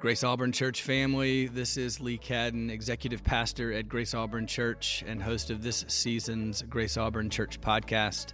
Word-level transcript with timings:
Grace 0.00 0.24
Auburn 0.24 0.50
Church 0.50 0.80
family, 0.80 1.46
this 1.48 1.76
is 1.76 2.00
Lee 2.00 2.16
Cadden, 2.16 2.70
executive 2.70 3.22
pastor 3.22 3.70
at 3.74 3.86
Grace 3.86 4.14
Auburn 4.14 4.46
Church 4.46 5.04
and 5.06 5.22
host 5.22 5.50
of 5.50 5.62
this 5.62 5.84
season's 5.88 6.62
Grace 6.62 6.96
Auburn 6.96 7.28
Church 7.28 7.60
podcast. 7.60 8.32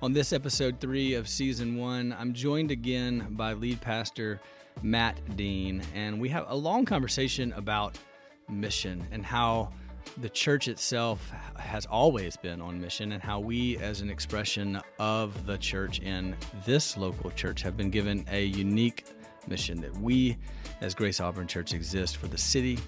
On 0.00 0.14
this 0.14 0.32
episode 0.32 0.80
three 0.80 1.12
of 1.12 1.28
season 1.28 1.76
one, 1.76 2.16
I'm 2.18 2.32
joined 2.32 2.70
again 2.70 3.26
by 3.32 3.52
lead 3.52 3.82
pastor 3.82 4.40
Matt 4.80 5.36
Dean, 5.36 5.82
and 5.94 6.18
we 6.18 6.30
have 6.30 6.46
a 6.48 6.56
long 6.56 6.86
conversation 6.86 7.52
about 7.52 7.98
mission 8.48 9.06
and 9.12 9.22
how 9.22 9.70
the 10.22 10.30
church 10.30 10.66
itself 10.66 11.30
has 11.58 11.84
always 11.84 12.38
been 12.38 12.62
on 12.62 12.80
mission, 12.80 13.12
and 13.12 13.22
how 13.22 13.38
we, 13.38 13.76
as 13.76 14.00
an 14.00 14.08
expression 14.08 14.80
of 14.98 15.44
the 15.44 15.58
church 15.58 16.00
in 16.00 16.34
this 16.64 16.96
local 16.96 17.30
church, 17.32 17.60
have 17.60 17.76
been 17.76 17.90
given 17.90 18.24
a 18.30 18.46
unique 18.46 19.04
mission 19.48 19.80
that 19.80 19.96
we, 19.98 20.36
as 20.80 20.94
Grace 20.94 21.20
Auburn 21.20 21.46
Church, 21.46 21.74
exist 21.74 22.16
for 22.16 22.26
the 22.26 22.38
city, 22.38 22.78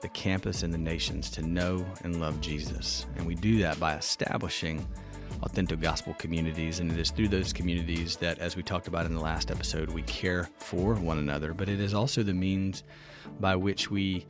the 0.00 0.08
campus, 0.08 0.62
and 0.62 0.72
the 0.72 0.78
nations 0.78 1.30
to 1.30 1.42
know 1.42 1.84
and 2.02 2.20
love 2.20 2.40
Jesus. 2.40 3.06
And 3.16 3.26
we 3.26 3.34
do 3.34 3.58
that 3.58 3.78
by 3.80 3.96
establishing 3.96 4.86
authentic 5.42 5.80
gospel 5.80 6.14
communities. 6.14 6.80
And 6.80 6.90
it 6.90 6.98
is 6.98 7.10
through 7.10 7.28
those 7.28 7.52
communities 7.52 8.16
that, 8.16 8.38
as 8.38 8.56
we 8.56 8.62
talked 8.62 8.88
about 8.88 9.06
in 9.06 9.14
the 9.14 9.20
last 9.20 9.50
episode, 9.50 9.90
we 9.90 10.02
care 10.02 10.48
for 10.58 10.94
one 10.94 11.18
another. 11.18 11.52
But 11.52 11.68
it 11.68 11.80
is 11.80 11.94
also 11.94 12.22
the 12.22 12.34
means 12.34 12.84
by 13.40 13.56
which 13.56 13.90
we 13.90 14.26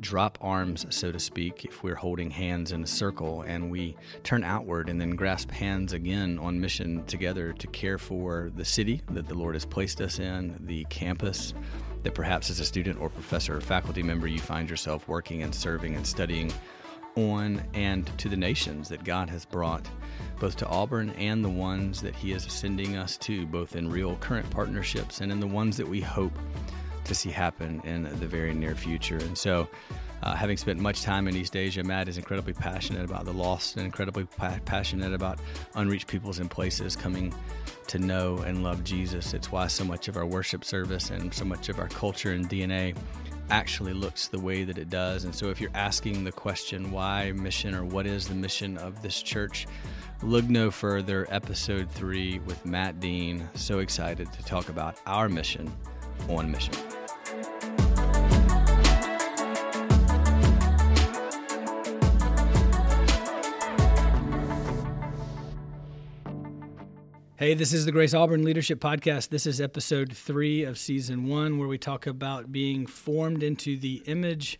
drop 0.00 0.38
arms, 0.40 0.86
so 0.90 1.10
to 1.10 1.18
speak, 1.18 1.64
if 1.64 1.82
we're 1.82 1.94
holding 1.94 2.30
hands 2.30 2.72
in 2.72 2.82
a 2.82 2.86
circle 2.86 3.42
and 3.42 3.70
we 3.70 3.96
turn 4.22 4.44
outward 4.44 4.88
and 4.88 5.00
then 5.00 5.10
grasp 5.10 5.50
hands 5.50 5.92
again 5.92 6.38
on 6.38 6.60
mission 6.60 7.04
together 7.04 7.52
to 7.54 7.66
care 7.68 7.98
for 7.98 8.50
the 8.56 8.64
city 8.64 9.02
that 9.10 9.26
the 9.28 9.34
Lord 9.34 9.54
has 9.54 9.64
placed 9.64 10.00
us 10.00 10.18
in, 10.18 10.56
the 10.66 10.84
campus 10.84 11.54
that 12.02 12.14
perhaps 12.14 12.50
as 12.50 12.60
a 12.60 12.64
student 12.64 13.00
or 13.00 13.08
professor 13.08 13.56
or 13.56 13.60
faculty 13.60 14.02
member 14.02 14.26
you 14.26 14.38
find 14.38 14.70
yourself 14.70 15.08
working 15.08 15.42
and 15.42 15.54
serving 15.54 15.94
and 15.94 16.06
studying 16.06 16.52
on, 17.16 17.60
and 17.74 18.06
to 18.18 18.28
the 18.28 18.36
nations 18.36 18.88
that 18.88 19.02
God 19.02 19.28
has 19.28 19.44
brought 19.44 19.88
both 20.38 20.56
to 20.56 20.66
Auburn 20.68 21.10
and 21.10 21.44
the 21.44 21.48
ones 21.48 22.00
that 22.02 22.14
He 22.14 22.32
is 22.32 22.44
sending 22.44 22.96
us 22.96 23.16
to, 23.18 23.44
both 23.46 23.74
in 23.74 23.90
real 23.90 24.16
current 24.16 24.48
partnerships 24.50 25.20
and 25.20 25.32
in 25.32 25.40
the 25.40 25.46
ones 25.46 25.76
that 25.76 25.88
we 25.88 26.00
hope 26.00 26.32
to 27.08 27.14
see 27.14 27.30
happen 27.30 27.80
in 27.84 28.04
the 28.04 28.26
very 28.26 28.54
near 28.54 28.74
future. 28.74 29.18
And 29.18 29.36
so, 29.36 29.68
uh, 30.22 30.34
having 30.34 30.56
spent 30.56 30.80
much 30.80 31.02
time 31.02 31.28
in 31.28 31.36
East 31.36 31.54
Asia, 31.54 31.82
Matt 31.84 32.08
is 32.08 32.18
incredibly 32.18 32.52
passionate 32.52 33.04
about 33.04 33.24
the 33.24 33.32
lost 33.32 33.76
and 33.76 33.84
incredibly 33.84 34.24
pa- 34.24 34.58
passionate 34.64 35.14
about 35.14 35.38
unreached 35.74 36.08
peoples 36.08 36.40
and 36.40 36.50
places 36.50 36.96
coming 36.96 37.32
to 37.86 37.98
know 37.98 38.38
and 38.38 38.64
love 38.64 38.82
Jesus. 38.82 39.32
It's 39.32 39.52
why 39.52 39.68
so 39.68 39.84
much 39.84 40.08
of 40.08 40.16
our 40.16 40.26
worship 40.26 40.64
service 40.64 41.10
and 41.10 41.32
so 41.32 41.44
much 41.44 41.68
of 41.68 41.78
our 41.78 41.88
culture 41.88 42.32
and 42.32 42.48
DNA 42.48 42.96
actually 43.50 43.92
looks 43.92 44.28
the 44.28 44.38
way 44.38 44.64
that 44.64 44.76
it 44.76 44.90
does. 44.90 45.24
And 45.24 45.34
so, 45.34 45.50
if 45.50 45.60
you're 45.60 45.70
asking 45.74 46.24
the 46.24 46.32
question, 46.32 46.90
why 46.90 47.32
mission 47.32 47.74
or 47.74 47.84
what 47.84 48.06
is 48.06 48.26
the 48.26 48.34
mission 48.34 48.76
of 48.78 49.00
this 49.02 49.22
church, 49.22 49.66
look 50.22 50.44
no 50.46 50.70
further. 50.70 51.26
Episode 51.30 51.90
three 51.90 52.40
with 52.40 52.66
Matt 52.66 52.98
Dean. 52.98 53.48
So 53.54 53.78
excited 53.78 54.32
to 54.32 54.44
talk 54.44 54.68
about 54.68 55.00
our 55.06 55.28
mission 55.28 55.72
on 56.28 56.50
mission. 56.50 56.74
Hey, 67.38 67.54
this 67.54 67.72
is 67.72 67.84
the 67.84 67.92
Grace 67.92 68.14
Auburn 68.14 68.42
Leadership 68.42 68.80
Podcast. 68.80 69.28
This 69.28 69.46
is 69.46 69.60
episode 69.60 70.12
three 70.12 70.64
of 70.64 70.76
season 70.76 71.28
one, 71.28 71.56
where 71.56 71.68
we 71.68 71.78
talk 71.78 72.04
about 72.04 72.50
being 72.50 72.84
formed 72.84 73.44
into 73.44 73.78
the 73.78 74.02
image 74.06 74.58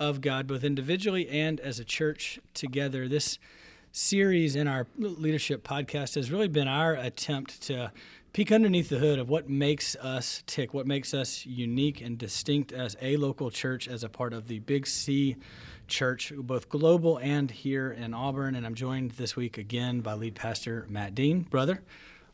of 0.00 0.22
God, 0.22 0.46
both 0.46 0.64
individually 0.64 1.28
and 1.28 1.60
as 1.60 1.78
a 1.78 1.84
church 1.84 2.40
together. 2.54 3.08
This 3.08 3.38
series 3.92 4.56
in 4.56 4.68
our 4.68 4.86
leadership 4.96 5.68
podcast 5.68 6.14
has 6.14 6.30
really 6.30 6.48
been 6.48 6.66
our 6.66 6.94
attempt 6.94 7.60
to 7.64 7.92
peek 8.32 8.50
underneath 8.50 8.88
the 8.88 9.00
hood 9.00 9.18
of 9.18 9.28
what 9.28 9.50
makes 9.50 9.94
us 9.96 10.42
tick, 10.46 10.72
what 10.72 10.86
makes 10.86 11.12
us 11.12 11.44
unique 11.44 12.00
and 12.00 12.16
distinct 12.16 12.72
as 12.72 12.96
a 13.02 13.18
local 13.18 13.50
church, 13.50 13.86
as 13.86 14.02
a 14.02 14.08
part 14.08 14.32
of 14.32 14.48
the 14.48 14.60
Big 14.60 14.86
C 14.86 15.36
church, 15.88 16.32
both 16.34 16.70
global 16.70 17.18
and 17.18 17.50
here 17.50 17.92
in 17.92 18.14
Auburn. 18.14 18.54
And 18.54 18.64
I'm 18.64 18.74
joined 18.74 19.10
this 19.10 19.36
week 19.36 19.58
again 19.58 20.00
by 20.00 20.14
lead 20.14 20.34
pastor 20.36 20.86
Matt 20.88 21.14
Dean. 21.14 21.42
Brother, 21.42 21.82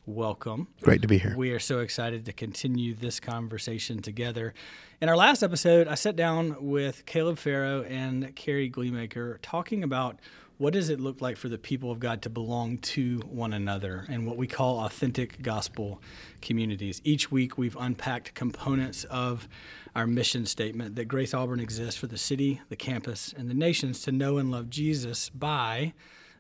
welcome. 0.07 0.69
Great 0.83 1.03
to 1.03 1.09
be 1.09 1.19
here. 1.19 1.35
We 1.37 1.51
are 1.53 1.59
so 1.59 1.81
excited 1.81 2.25
to 2.27 2.33
continue 2.33 2.95
this 2.95 3.21
conversation 3.21 4.03
together. 4.03 4.55
In 5.01 5.09
our 5.09 5.17
last 5.17 5.43
episode, 5.43 5.89
I 5.89 5.95
sat 5.95 6.17
down 6.17 6.57
with 6.61 7.07
Caleb 7.07 7.39
Farrow 7.39 7.83
and 7.83 8.35
Carrie 8.35 8.71
Gleemaker 8.71 9.39
talking 9.43 9.83
about 9.83 10.19
what 10.59 10.75
does 10.75 10.91
it 10.91 11.01
look 11.01 11.23
like 11.23 11.39
for 11.39 11.49
the 11.49 11.57
people 11.57 11.91
of 11.91 12.01
God 12.01 12.21
to 12.21 12.29
belong 12.29 12.77
to 12.79 13.21
one 13.21 13.55
another 13.55 14.05
and 14.11 14.27
what 14.27 14.37
we 14.37 14.47
call 14.47 14.81
authentic 14.81 15.41
gospel 15.41 16.03
communities. 16.43 17.01
Each 17.03 17.31
week, 17.31 17.57
we've 17.57 17.77
unpacked 17.81 18.35
components 18.35 19.05
of 19.05 19.49
our 19.97 20.07
mission 20.07 20.45
statement 20.45 20.97
that 20.97 21.07
Grace 21.07 21.33
Auburn 21.33 21.61
exists 21.61 21.99
for 21.99 22.09
the 22.09 22.19
city, 22.19 22.61
the 22.69 22.77
campus, 22.77 23.33
and 23.35 23.49
the 23.49 23.55
nations 23.55 24.03
to 24.03 24.13
know 24.13 24.37
and 24.37 24.51
love 24.51 24.69
Jesus 24.69 25.31
by 25.31 25.95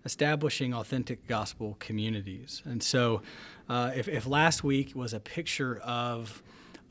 establishing 0.04 0.74
authentic 0.74 1.26
gospel 1.26 1.76
communities. 1.78 2.62
And 2.64 2.82
so, 2.82 3.22
uh, 3.68 3.92
if, 3.94 4.08
if 4.08 4.26
last 4.26 4.64
week 4.64 4.94
was 4.94 5.12
a 5.12 5.20
picture 5.20 5.78
of 5.78 6.42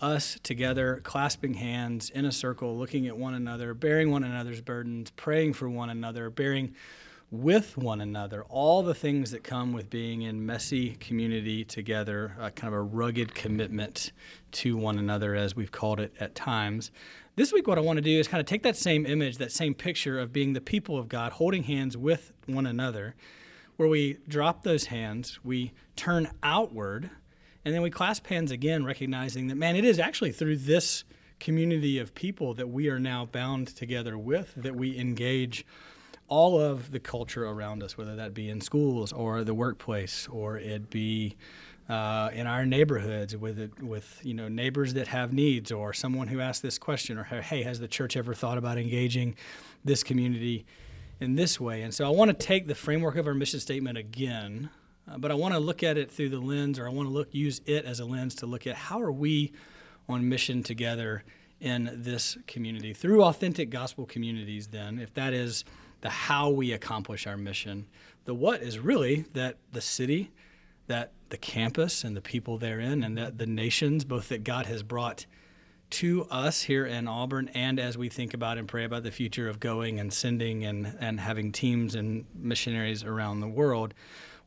us 0.02 0.40
together, 0.44 1.02
clasping 1.03 1.56
hands 1.56 2.09
in 2.09 2.25
a 2.25 2.31
circle, 2.31 2.78
looking 2.78 3.08
at 3.08 3.18
one 3.18 3.34
another, 3.34 3.74
bearing 3.74 4.12
one 4.12 4.24
another's 4.24 4.62
burdens, 4.62 5.12
praying 5.12 5.53
for 5.53 5.70
one 5.70 5.90
another, 5.90 6.30
bearing 6.30 6.74
with 7.31 7.78
one 7.78 8.02
another, 8.02 8.44
all 8.50 8.81
the 8.81 8.96
things 8.96 9.31
that 9.31 9.44
come 9.44 9.72
with 9.72 9.90
being 9.90 10.24
in 10.24 10.46
messy 10.46 10.96
community 10.96 11.64
together, 11.64 12.36
uh, 12.40 12.50
kind 12.50 12.74
of 12.74 12.80
a 12.80 12.81
rugged 12.81 13.36
commitment 13.36 14.12
to 14.52 14.76
one 14.76 14.97
another, 14.97 15.36
as 15.36 15.56
we've 15.56 15.72
called 15.72 16.00
it 16.00 16.14
at 16.20 16.34
times. 16.34 16.91
This 17.40 17.54
week, 17.54 17.70
what 17.70 17.78
I 17.78 17.82
want 17.82 17.96
to 17.96 18.02
do 18.02 18.20
is 18.20 18.28
kind 18.28 18.42
of 18.42 18.48
take 18.48 18.64
that 18.64 18.76
same 18.76 19.06
image, 19.06 19.38
that 19.38 19.54
same 19.54 19.74
picture 19.74 20.20
of 20.20 20.34
being 20.34 20.52
the 20.52 20.60
people 20.60 20.98
of 20.98 21.08
God, 21.08 21.32
holding 21.32 21.64
hands 21.64 21.96
with 21.96 22.34
one 22.48 22.66
another, 22.66 23.16
where 23.78 23.88
we 23.88 24.18
drop 24.28 24.64
those 24.64 24.88
hands, 24.88 25.40
we 25.42 25.72
turn 25.96 26.30
outward, 26.44 27.10
and 27.64 27.74
then 27.74 27.82
we 27.82 27.90
clasp 27.90 28.28
hands 28.28 28.52
again, 28.52 28.84
recognizing 28.84 29.48
that, 29.48 29.56
man, 29.56 29.78
it 29.78 29.86
is 29.86 30.00
actually 30.00 30.34
through 30.34 30.58
this 30.58 31.06
community 31.40 31.98
of 31.98 32.14
people 32.14 32.54
that 32.56 32.68
we 32.68 32.90
are 32.90 33.00
now 33.00 33.26
bound 33.26 33.70
together 33.70 34.18
with, 34.18 34.54
that 34.58 34.76
we 34.76 35.00
engage 35.00 35.66
all 36.28 36.60
of 36.60 36.92
the 36.92 37.00
culture 37.00 37.46
around 37.46 37.82
us, 37.82 37.98
whether 37.98 38.18
that 38.18 38.34
be 38.34 38.50
in 38.50 38.60
schools 38.60 39.14
or 39.14 39.46
the 39.46 39.54
workplace, 39.54 40.28
or 40.28 40.58
it 40.58 40.90
be 40.90 41.38
uh, 41.90 42.30
in 42.34 42.48
our 42.48 42.66
neighborhoods 42.66 43.36
with 43.36 43.74
with 43.82 44.20
you 44.24 44.34
know 44.34 44.48
neighbors 44.48 44.94
that 44.94 45.08
have 45.08 45.34
needs, 45.34 45.72
or 45.72 45.94
someone 45.94 46.28
who 46.28 46.40
asked 46.40 46.62
this 46.62 46.78
question, 46.78 47.18
or 47.18 47.24
hey, 47.24 47.64
has 47.64 47.80
the 47.80 47.88
church 47.88 48.16
ever 48.16 48.34
thought 48.34 48.58
about 48.58 48.78
engaging 48.78 49.36
this 49.84 50.04
community 50.04 50.66
in 51.20 51.36
this 51.36 51.60
way? 51.60 51.82
And 51.82 51.94
so 51.94 52.06
I 52.06 52.10
want 52.10 52.30
to 52.30 52.46
take 52.46 52.68
the 52.68 52.76
framework 52.76 53.16
of 53.16 53.28
our 53.28 53.34
mission 53.34 53.60
statement 53.60 53.98
again, 53.98 54.70
uh, 55.10 55.18
but 55.18 55.32
I 55.32 55.34
want 55.34 55.54
to 55.56 55.60
look 55.60 55.84
at 55.84 55.98
it 55.98 56.12
through 56.12 56.30
the 56.30 56.40
lens, 56.40 56.78
or 56.78 56.88
I 56.88 56.92
want 56.92 57.10
to 57.10 57.14
look 57.14 57.30
use 57.32 57.62
it 57.66 57.86
as 57.86 58.00
a 58.00 58.06
lens 58.06 58.36
to 58.36 58.46
look 58.46 58.68
at 58.68 58.76
how 58.76 59.02
are 59.02 59.12
we 59.12 59.52
on 60.08 60.30
mission 60.30 60.64
together 60.64 61.24
in 61.60 61.92
this 61.94 62.38
community 62.48 62.94
through 62.94 63.24
authentic 63.24 63.70
gospel 63.70 64.06
communities. 64.06 64.68
Then, 64.68 65.00
if 65.00 65.14
that 65.16 65.34
is 65.34 65.66
the 66.02 66.10
how 66.10 66.50
we 66.50 66.72
accomplish 66.72 67.28
our 67.28 67.38
mission. 67.38 67.88
The 68.26 68.34
what 68.34 68.62
is 68.62 68.80
really 68.80 69.26
that 69.34 69.58
the 69.72 69.82
city, 69.82 70.32
that 70.90 71.14
the 71.30 71.38
campus 71.38 72.03
and 72.03 72.18
the 72.18 72.22
people 72.22 72.58
therein, 72.58 73.03
and 73.03 73.18
that 73.18 73.38
the 73.38 73.46
nations, 73.46 74.03
both 74.03 74.30
that 74.30 74.44
God 74.44 74.66
has 74.66 74.84
brought 74.84 75.26
to 75.91 76.26
us 76.30 76.64
here 76.64 76.86
in 76.86 77.08
Auburn, 77.08 77.50
and 77.53 77.80
as 77.80 77.97
we 77.97 78.09
think 78.09 78.34
about 78.34 78.58
and 78.58 78.68
pray 78.68 78.84
about 78.84 79.03
the 79.03 79.12
future 79.12 79.47
of 79.47 79.59
going 79.59 80.00
and 80.00 80.12
sending 80.12 80.66
and, 80.66 80.96
and 81.00 81.20
having 81.20 81.52
teams 81.52 81.96
and 81.96 82.26
missionaries 82.36 83.03
around 83.03 83.40
the 83.40 83.47
world, 83.47 83.94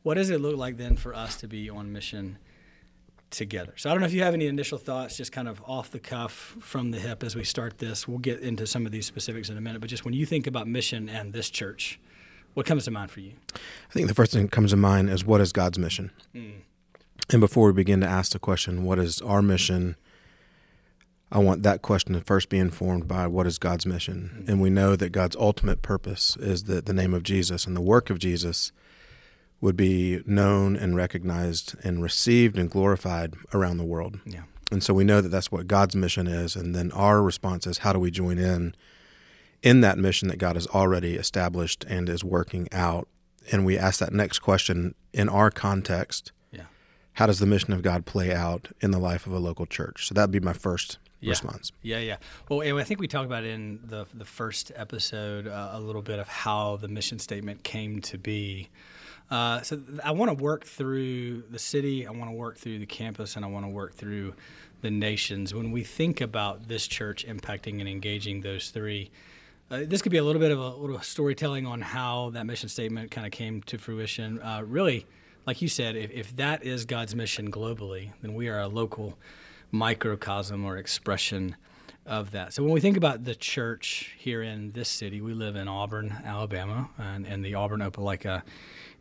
what 0.03 0.13
does 0.13 0.29
it 0.29 0.39
look 0.39 0.55
like 0.55 0.77
then 0.77 0.95
for 0.95 1.13
us 1.13 1.37
to 1.37 1.47
be 1.47 1.69
on 1.69 1.91
mission 1.91 2.37
together. 3.33 3.73
So 3.77 3.89
I 3.89 3.93
don't 3.93 4.01
know 4.01 4.05
if 4.05 4.13
you 4.13 4.23
have 4.23 4.33
any 4.33 4.47
initial 4.47 4.77
thoughts, 4.77 5.17
just 5.17 5.31
kind 5.31 5.47
of 5.47 5.61
off 5.65 5.91
the 5.91 5.99
cuff 5.99 6.55
from 6.59 6.91
the 6.91 6.99
hip 6.99 7.23
as 7.23 7.35
we 7.35 7.43
start 7.43 7.79
this. 7.79 8.07
We'll 8.07 8.19
get 8.19 8.39
into 8.39 8.65
some 8.65 8.85
of 8.85 8.91
these 8.91 9.05
specifics 9.05 9.49
in 9.49 9.57
a 9.57 9.61
minute, 9.61 9.81
but 9.81 9.89
just 9.89 10.05
when 10.05 10.13
you 10.13 10.25
think 10.25 10.47
about 10.47 10.67
mission 10.67 11.09
and 11.09 11.33
this 11.33 11.49
church, 11.49 11.99
what 12.53 12.65
comes 12.65 12.85
to 12.85 12.91
mind 12.91 13.11
for 13.11 13.19
you? 13.19 13.33
I 13.55 13.93
think 13.93 14.07
the 14.07 14.13
first 14.13 14.31
thing 14.31 14.43
that 14.43 14.51
comes 14.51 14.71
to 14.71 14.77
mind 14.77 15.09
is 15.09 15.25
what 15.25 15.41
is 15.41 15.51
God's 15.51 15.79
mission? 15.79 16.11
Mm. 16.35 16.53
And 17.31 17.39
before 17.39 17.67
we 17.67 17.73
begin 17.73 18.01
to 18.01 18.07
ask 18.07 18.31
the 18.33 18.39
question, 18.39 18.83
what 18.83 18.99
is 18.99 19.21
our 19.21 19.41
mission? 19.41 19.95
I 21.31 21.39
want 21.39 21.63
that 21.63 21.81
question 21.81 22.13
to 22.13 22.21
first 22.21 22.49
be 22.49 22.59
informed 22.59 23.07
by 23.07 23.27
what 23.27 23.47
is 23.47 23.57
God's 23.57 23.85
mission. 23.85 24.31
Mm-hmm. 24.33 24.51
And 24.51 24.61
we 24.61 24.69
know 24.69 24.95
that 24.95 25.09
God's 25.09 25.35
ultimate 25.35 25.81
purpose 25.81 26.37
is 26.37 26.65
that 26.65 26.85
the 26.85 26.93
name 26.93 27.13
of 27.13 27.23
Jesus 27.23 27.65
and 27.65 27.75
the 27.75 27.81
work 27.81 28.09
of 28.09 28.19
Jesus 28.19 28.71
would 29.61 29.77
be 29.77 30.21
known 30.25 30.75
and 30.75 30.95
recognized 30.95 31.75
and 31.83 32.03
received 32.03 32.57
and 32.57 32.69
glorified 32.69 33.33
around 33.53 33.77
the 33.77 33.85
world. 33.85 34.19
Yeah. 34.25 34.43
And 34.71 34.83
so 34.83 34.93
we 34.93 35.03
know 35.03 35.21
that 35.21 35.29
that's 35.29 35.51
what 35.51 35.67
God's 35.67 35.95
mission 35.95 36.27
is. 36.27 36.55
And 36.55 36.75
then 36.75 36.91
our 36.91 37.21
response 37.21 37.65
is 37.65 37.79
how 37.79 37.93
do 37.93 37.99
we 37.99 38.11
join 38.11 38.37
in 38.37 38.75
in 39.63 39.81
that 39.81 39.97
mission 39.97 40.27
that 40.27 40.37
God 40.37 40.55
has 40.55 40.67
already 40.67 41.15
established 41.15 41.83
and 41.89 42.07
is 42.09 42.23
working 42.23 42.67
out? 42.71 43.07
And 43.51 43.65
we 43.65 43.77
ask 43.77 43.99
that 43.99 44.13
next 44.13 44.39
question 44.39 44.93
in 45.13 45.27
our 45.29 45.49
context 45.49 46.31
Yeah. 46.51 46.63
how 47.13 47.25
does 47.25 47.39
the 47.39 47.45
mission 47.45 47.73
of 47.73 47.81
God 47.81 48.05
play 48.05 48.31
out 48.33 48.69
in 48.81 48.91
the 48.91 48.99
life 48.99 49.25
of 49.25 49.33
a 49.33 49.39
local 49.39 49.65
church? 49.65 50.05
So 50.07 50.13
that'd 50.13 50.31
be 50.31 50.39
my 50.39 50.53
first 50.53 50.97
Yeah. 51.19 51.29
response. 51.31 51.71
Yeah, 51.81 51.99
yeah. 51.99 52.17
Well, 52.49 52.61
and 52.61 52.77
I 52.79 52.83
think 52.83 52.99
we 52.99 53.07
talked 53.07 53.25
about 53.25 53.43
in 53.45 53.79
the 53.85 54.05
the 54.13 54.25
first 54.25 54.71
episode 54.75 55.47
uh, 55.47 55.69
a 55.73 55.79
little 55.79 56.01
bit 56.01 56.19
of 56.19 56.27
how 56.27 56.75
the 56.77 56.87
mission 56.87 57.17
statement 57.19 57.63
came 57.63 58.01
to 58.01 58.17
be. 58.17 58.69
Uh, 59.31 59.61
so 59.61 59.81
I 60.03 60.11
want 60.11 60.37
to 60.37 60.43
work 60.43 60.65
through 60.65 61.43
the 61.49 61.57
city. 61.59 62.05
I 62.05 62.11
want 62.11 62.29
to 62.29 62.35
work 62.35 62.57
through 62.57 62.77
the 62.79 62.85
campus, 62.85 63.35
and 63.37 63.43
I 63.45 63.47
want 63.47 63.65
to 63.65 63.69
work 63.69 63.95
through 63.95 64.35
the 64.81 64.91
nations. 64.91 65.53
When 65.53 65.71
we 65.71 65.83
think 65.83 66.19
about 66.21 66.67
this 66.67 66.87
church 66.87 67.25
impacting 67.25 67.79
and 67.79 67.87
engaging 67.87 68.41
those 68.41 68.69
three, 68.69 69.09
uh, 69.71 69.81
this 69.85 70.01
could 70.01 70.11
be 70.11 70.17
a 70.17 70.23
little 70.23 70.41
bit 70.41 70.51
of 70.51 70.59
a 70.59 70.69
little 70.69 70.99
storytelling 71.01 71.65
on 71.65 71.81
how 71.81 72.29
that 72.31 72.45
mission 72.45 72.69
statement 72.69 73.11
kind 73.11 73.25
of 73.25 73.31
came 73.31 73.61
to 73.63 73.77
fruition. 73.77 74.39
Uh, 74.41 74.61
really, 74.65 75.05
like 75.45 75.61
you 75.61 75.67
said, 75.67 75.95
if, 75.95 76.11
if 76.11 76.35
that 76.35 76.63
is 76.63 76.85
God's 76.85 77.15
mission 77.15 77.51
globally, 77.51 78.11
then 78.21 78.33
we 78.33 78.49
are 78.49 78.59
a 78.59 78.67
local 78.67 79.17
microcosm 79.71 80.63
or 80.65 80.77
expression 80.77 81.55
of 82.05 82.31
that. 82.31 82.53
So 82.53 82.63
when 82.63 82.73
we 82.73 82.81
think 82.81 82.97
about 82.97 83.23
the 83.23 83.35
church 83.35 84.13
here 84.17 84.43
in 84.43 84.71
this 84.73 84.89
city, 84.89 85.21
we 85.21 85.33
live 85.33 85.55
in 85.55 85.67
Auburn, 85.67 86.13
Alabama, 86.25 86.89
and, 86.97 87.43
the 87.43 87.55
Auburn 87.55 87.79
Opelika 87.79 88.43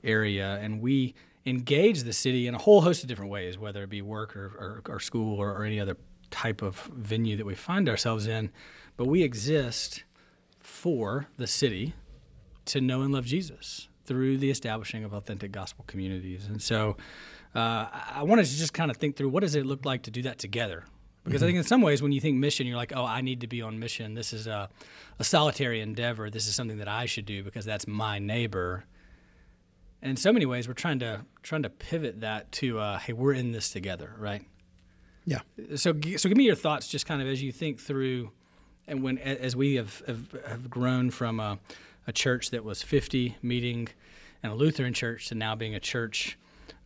area, 0.04 0.58
and 0.62 0.80
we 0.80 1.14
engage 1.44 2.04
the 2.04 2.12
city 2.12 2.46
in 2.46 2.54
a 2.54 2.58
whole 2.58 2.80
host 2.80 3.02
of 3.02 3.08
different 3.08 3.30
ways, 3.30 3.58
whether 3.58 3.82
it 3.82 3.90
be 3.90 4.02
work 4.02 4.36
or, 4.36 4.46
or, 4.86 4.94
or 4.94 5.00
school 5.00 5.38
or, 5.38 5.52
or 5.52 5.64
any 5.64 5.80
other 5.80 5.96
type 6.30 6.62
of 6.62 6.76
venue 6.94 7.36
that 7.36 7.44
we 7.44 7.54
find 7.54 7.88
ourselves 7.88 8.26
in. 8.26 8.50
But 8.96 9.06
we 9.06 9.22
exist 9.22 10.04
for 10.62 11.26
the 11.36 11.46
city 11.46 11.94
to 12.66 12.80
know 12.80 13.02
and 13.02 13.12
love 13.12 13.26
Jesus 13.26 13.88
through 14.04 14.38
the 14.38 14.50
establishing 14.50 15.04
of 15.04 15.12
authentic 15.12 15.52
gospel 15.52 15.84
communities. 15.86 16.46
And 16.46 16.60
so 16.60 16.96
uh, 17.54 17.86
I 18.14 18.22
wanted 18.22 18.46
to 18.46 18.56
just 18.56 18.72
kind 18.72 18.90
of 18.90 18.96
think 18.96 19.16
through 19.16 19.28
what 19.28 19.40
does 19.40 19.54
it 19.54 19.66
look 19.66 19.84
like 19.84 20.02
to 20.04 20.10
do 20.10 20.22
that 20.22 20.38
together? 20.38 20.84
Because 21.24 21.42
I 21.42 21.46
think 21.46 21.58
in 21.58 21.64
some 21.64 21.82
ways, 21.82 22.02
when 22.02 22.10
you 22.10 22.20
think 22.20 22.36
mission, 22.38 22.66
you're 22.66 22.76
like, 22.76 22.92
oh, 22.96 23.04
I 23.04 23.20
need 23.20 23.42
to 23.42 23.46
be 23.46 23.62
on 23.62 23.78
mission. 23.78 24.14
This 24.14 24.32
is 24.32 24.48
a, 24.48 24.68
a 25.20 25.24
solitary 25.24 25.80
endeavor. 25.80 26.30
This 26.30 26.48
is 26.48 26.56
something 26.56 26.78
that 26.78 26.88
I 26.88 27.06
should 27.06 27.26
do 27.26 27.44
because 27.44 27.64
that's 27.64 27.86
my 27.86 28.18
neighbor. 28.18 28.84
And 30.00 30.10
in 30.10 30.16
so 30.16 30.32
many 30.32 30.46
ways, 30.46 30.66
we're 30.66 30.74
trying 30.74 30.98
to 30.98 31.24
trying 31.44 31.62
to 31.62 31.70
pivot 31.70 32.22
that 32.22 32.50
to, 32.52 32.80
uh, 32.80 32.98
hey, 32.98 33.12
we're 33.12 33.34
in 33.34 33.52
this 33.52 33.70
together, 33.70 34.16
right? 34.18 34.44
Yeah. 35.24 35.42
So, 35.76 35.92
so 36.16 36.28
give 36.28 36.36
me 36.36 36.42
your 36.42 36.56
thoughts, 36.56 36.88
just 36.88 37.06
kind 37.06 37.22
of 37.22 37.28
as 37.28 37.40
you 37.40 37.52
think 37.52 37.78
through, 37.78 38.32
and 38.86 39.02
when 39.02 39.18
as 39.18 39.54
we 39.56 39.74
have 39.76 40.02
have, 40.06 40.36
have 40.46 40.70
grown 40.70 41.10
from 41.10 41.40
a, 41.40 41.58
a 42.06 42.12
church 42.12 42.50
that 42.50 42.64
was 42.64 42.82
50 42.82 43.36
meeting, 43.42 43.88
and 44.42 44.52
a 44.52 44.54
Lutheran 44.54 44.92
church 44.92 45.28
to 45.28 45.34
now 45.34 45.54
being 45.54 45.74
a 45.74 45.80
church 45.80 46.38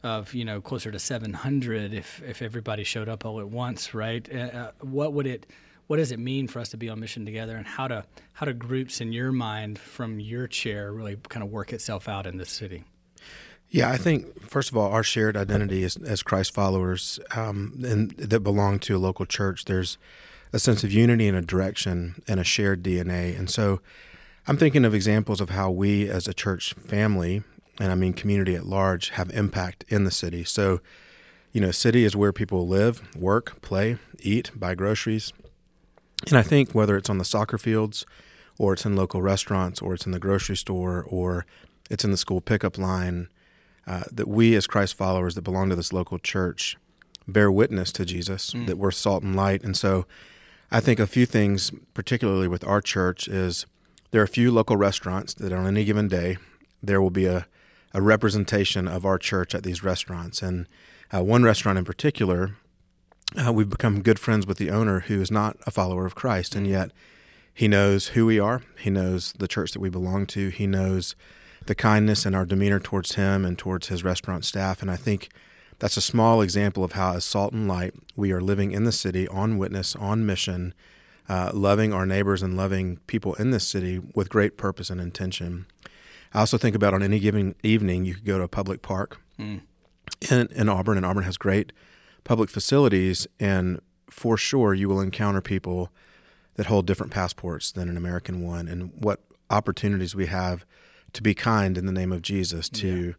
of 0.03 0.35
you 0.35 0.45
know 0.45 0.61
closer 0.61 0.93
to 0.93 0.99
700 0.99 1.93
if 1.93 2.23
if 2.23 2.43
everybody 2.43 2.85
showed 2.85 3.09
up 3.09 3.25
all 3.25 3.41
at 3.41 3.49
once, 3.49 3.95
right? 3.95 4.29
Uh, 4.33 4.39
Uh, 4.39 4.71
what 4.81 5.13
would 5.13 5.27
it 5.27 5.47
what 5.87 5.99
does 5.99 6.11
it 6.11 6.19
mean 6.19 6.49
for 6.49 6.59
us 6.59 6.69
to 6.71 6.77
be 6.77 6.89
on 6.89 6.99
mission 6.99 7.25
together, 7.25 7.57
and 7.57 7.67
how 7.67 7.89
to 7.89 8.05
how 8.35 8.47
do 8.47 8.53
groups 8.53 9.01
in 9.01 9.13
your 9.13 9.33
mind 9.33 9.79
from 9.79 10.21
your 10.21 10.47
chair 10.49 10.93
really 10.93 11.17
kind 11.29 11.43
of 11.43 11.51
work 11.51 11.73
itself 11.73 12.09
out 12.09 12.27
in 12.27 12.39
this 12.39 12.51
city? 12.51 12.85
Yeah, 13.69 13.91
I 13.91 13.97
think 13.97 14.49
first 14.49 14.71
of 14.71 14.77
all, 14.77 14.91
our 14.93 15.03
shared 15.03 15.37
identity 15.37 15.83
as, 15.85 15.97
as 15.97 16.23
Christ 16.23 16.55
followers 16.55 17.19
um, 17.35 17.83
and 17.85 18.11
that 18.13 18.41
belong 18.41 18.79
to 18.81 18.97
a 18.97 18.99
local 18.99 19.27
church. 19.27 19.65
There's 19.65 19.99
a 20.57 20.59
sense 20.59 20.83
of 20.83 20.91
unity 20.91 21.29
and 21.29 21.37
a 21.37 21.43
direction 21.43 22.23
and 22.27 22.41
a 22.41 22.45
shared 22.45 22.83
DNA, 22.83 23.39
and 23.39 23.51
so 23.51 23.81
I'm 24.49 24.57
thinking 24.57 24.85
of 24.85 24.95
examples 24.95 25.41
of 25.41 25.51
how 25.51 25.71
we 25.71 26.09
as 26.09 26.27
a 26.27 26.35
church 26.35 26.73
family, 26.75 27.43
and 27.79 27.93
I 27.93 27.95
mean 27.95 28.15
community 28.15 28.55
at 28.55 28.65
large, 28.65 29.11
have 29.11 29.31
impact 29.31 29.85
in 29.89 30.05
the 30.05 30.11
city. 30.11 30.45
So, 30.45 30.81
you 31.53 31.61
know, 31.61 31.71
city 31.73 32.05
is 32.05 32.17
where 32.17 32.33
people 32.33 32.67
live, 32.67 33.03
work, 33.15 33.61
play, 33.61 33.99
eat, 34.21 34.51
buy 34.55 34.75
groceries, 34.75 35.33
and 36.27 36.39
I 36.39 36.43
think 36.43 36.75
whether 36.75 36.97
it's 36.97 37.11
on 37.11 37.19
the 37.19 37.25
soccer 37.25 37.59
fields, 37.59 38.07
or 38.59 38.73
it's 38.73 38.87
in 38.87 38.97
local 38.97 39.21
restaurants, 39.21 39.83
or 39.83 39.93
it's 39.93 40.07
in 40.07 40.13
the 40.13 40.19
grocery 40.19 40.57
store, 40.57 41.05
or 41.07 41.45
it's 41.91 42.05
in 42.05 42.11
the 42.11 42.17
school 42.17 42.41
pickup 42.41 42.79
line 42.79 43.29
uh, 43.87 44.05
that 44.11 44.27
we 44.27 44.55
as 44.57 44.67
Christ 44.67 44.95
followers 44.95 45.35
that 45.35 45.43
belong 45.43 45.69
to 45.69 45.77
this 45.77 45.93
local 45.93 46.19
church 46.19 46.79
bear 47.29 47.53
witness 47.53 47.93
to 47.93 48.07
Jesus, 48.07 48.55
that 48.67 48.79
we're 48.79 48.91
salt 48.91 49.23
and 49.23 49.37
light. 49.37 49.63
And 49.63 49.77
so 49.77 50.07
I 50.71 50.81
think 50.81 50.99
a 50.99 51.07
few 51.07 51.27
things, 51.27 51.71
particularly 51.95 52.49
with 52.49 52.67
our 52.67 52.81
church, 52.81 53.29
is 53.29 53.67
there 54.11 54.21
are 54.21 54.25
a 54.25 54.29
few 54.29 54.51
local 54.51 54.77
restaurants 54.77 55.35
that 55.35 55.53
on 55.53 55.67
any 55.67 55.85
given 55.85 56.09
day, 56.09 56.39
there 56.83 57.01
will 57.01 57.11
be 57.11 57.27
a, 57.27 57.47
a 57.95 58.03
representation 58.03 58.89
of 58.89 59.05
our 59.05 59.19
church 59.19 59.55
at 59.55 59.63
these 59.63 59.83
restaurants. 59.83 60.43
And 60.43 60.67
uh, 61.15 61.23
one 61.23 61.45
restaurant 61.45 61.79
in 61.79 61.85
particular, 61.85 62.57
uh, 63.37 63.53
we've 63.53 63.69
become 63.69 64.03
good 64.03 64.19
friends 64.19 64.47
with 64.47 64.59
the 64.59 64.71
owner 64.71 65.01
who 65.01 65.21
is 65.21 65.31
not 65.31 65.57
a 65.67 65.71
follower 65.71 66.07
of 66.07 66.15
Christ, 66.15 66.55
and 66.55 66.67
yet 66.67 66.91
he 67.55 67.69
knows 67.69 68.09
who 68.09 68.27
we 68.27 68.39
are. 68.39 68.63
He 68.79 68.91
knows 68.91 69.33
the 69.39 69.49
church 69.49 69.73
that 69.73 69.81
we 69.81 69.89
belong 69.89 70.27
to. 70.27 70.49
He 70.49 70.67
knows 70.67 71.15
the 71.65 71.75
kindness 71.75 72.27
and 72.27 72.37
our 72.37 72.45
demeanor 72.45 72.81
towards 72.81 73.15
him 73.15 73.45
and 73.45 73.59
towards 73.59 73.89
his 73.89 74.05
restaurant 74.05 74.45
staff. 74.45 74.83
And 74.83 74.91
I 74.91 74.97
think 74.97 75.31
that's 75.79 75.97
a 75.97 76.01
small 76.03 76.41
example 76.41 76.83
of 76.85 76.93
how, 76.93 77.15
as 77.15 77.25
salt 77.25 77.53
and 77.53 77.69
light, 77.69 77.95
we 78.15 78.33
are 78.33 78.41
living 78.41 78.73
in 78.73 78.85
the 78.85 78.93
city 78.93 79.29
on 79.29 79.59
witness, 79.59 79.95
on 79.97 80.25
mission, 80.25 80.75
uh, 81.29 81.51
loving 81.53 81.93
our 81.93 82.07
neighbors 82.07 82.43
and 82.43 82.57
loving 82.57 82.99
people 83.07 83.35
in 83.35 83.51
this 83.51 83.67
city 83.67 84.01
with 84.15 84.29
great 84.29 84.57
purpose 84.57 84.91
and 84.91 85.01
intention. 85.01 85.67
I 86.33 86.41
also 86.41 86.57
think 86.59 86.75
about 86.77 86.95
on 86.95 87.03
any 87.03 87.19
given 87.19 87.55
evening, 87.63 88.05
you 88.05 88.15
could 88.15 88.25
go 88.25 88.39
to 88.39 88.45
a 88.45 88.49
public 88.49 88.83
park 88.83 89.19
in, 90.31 90.49
in 90.55 90.69
Auburn, 90.69 90.97
and 90.97 91.05
Auburn 91.07 91.25
has 91.25 91.37
great 91.37 91.73
public 92.25 92.49
facilities, 92.51 93.27
and 93.39 93.81
for 94.11 94.37
sure 94.37 94.73
you 94.73 94.89
will 94.89 95.01
encounter 95.01 95.41
people 95.41 95.91
that 96.55 96.67
hold 96.67 96.87
different 96.87 97.13
passports 97.13 97.71
than 97.71 97.89
an 97.89 97.97
American 97.97 98.43
one, 98.43 98.67
and 98.67 98.93
what 98.97 99.21
opportunities 99.51 100.15
we 100.15 100.27
have 100.27 100.65
to 101.13 101.23
be 101.23 101.35
kind 101.35 101.77
in 101.77 101.87
the 101.87 101.93
name 101.93 102.13
of 102.13 102.23
Jesus, 102.23 102.69
to 102.71 103.15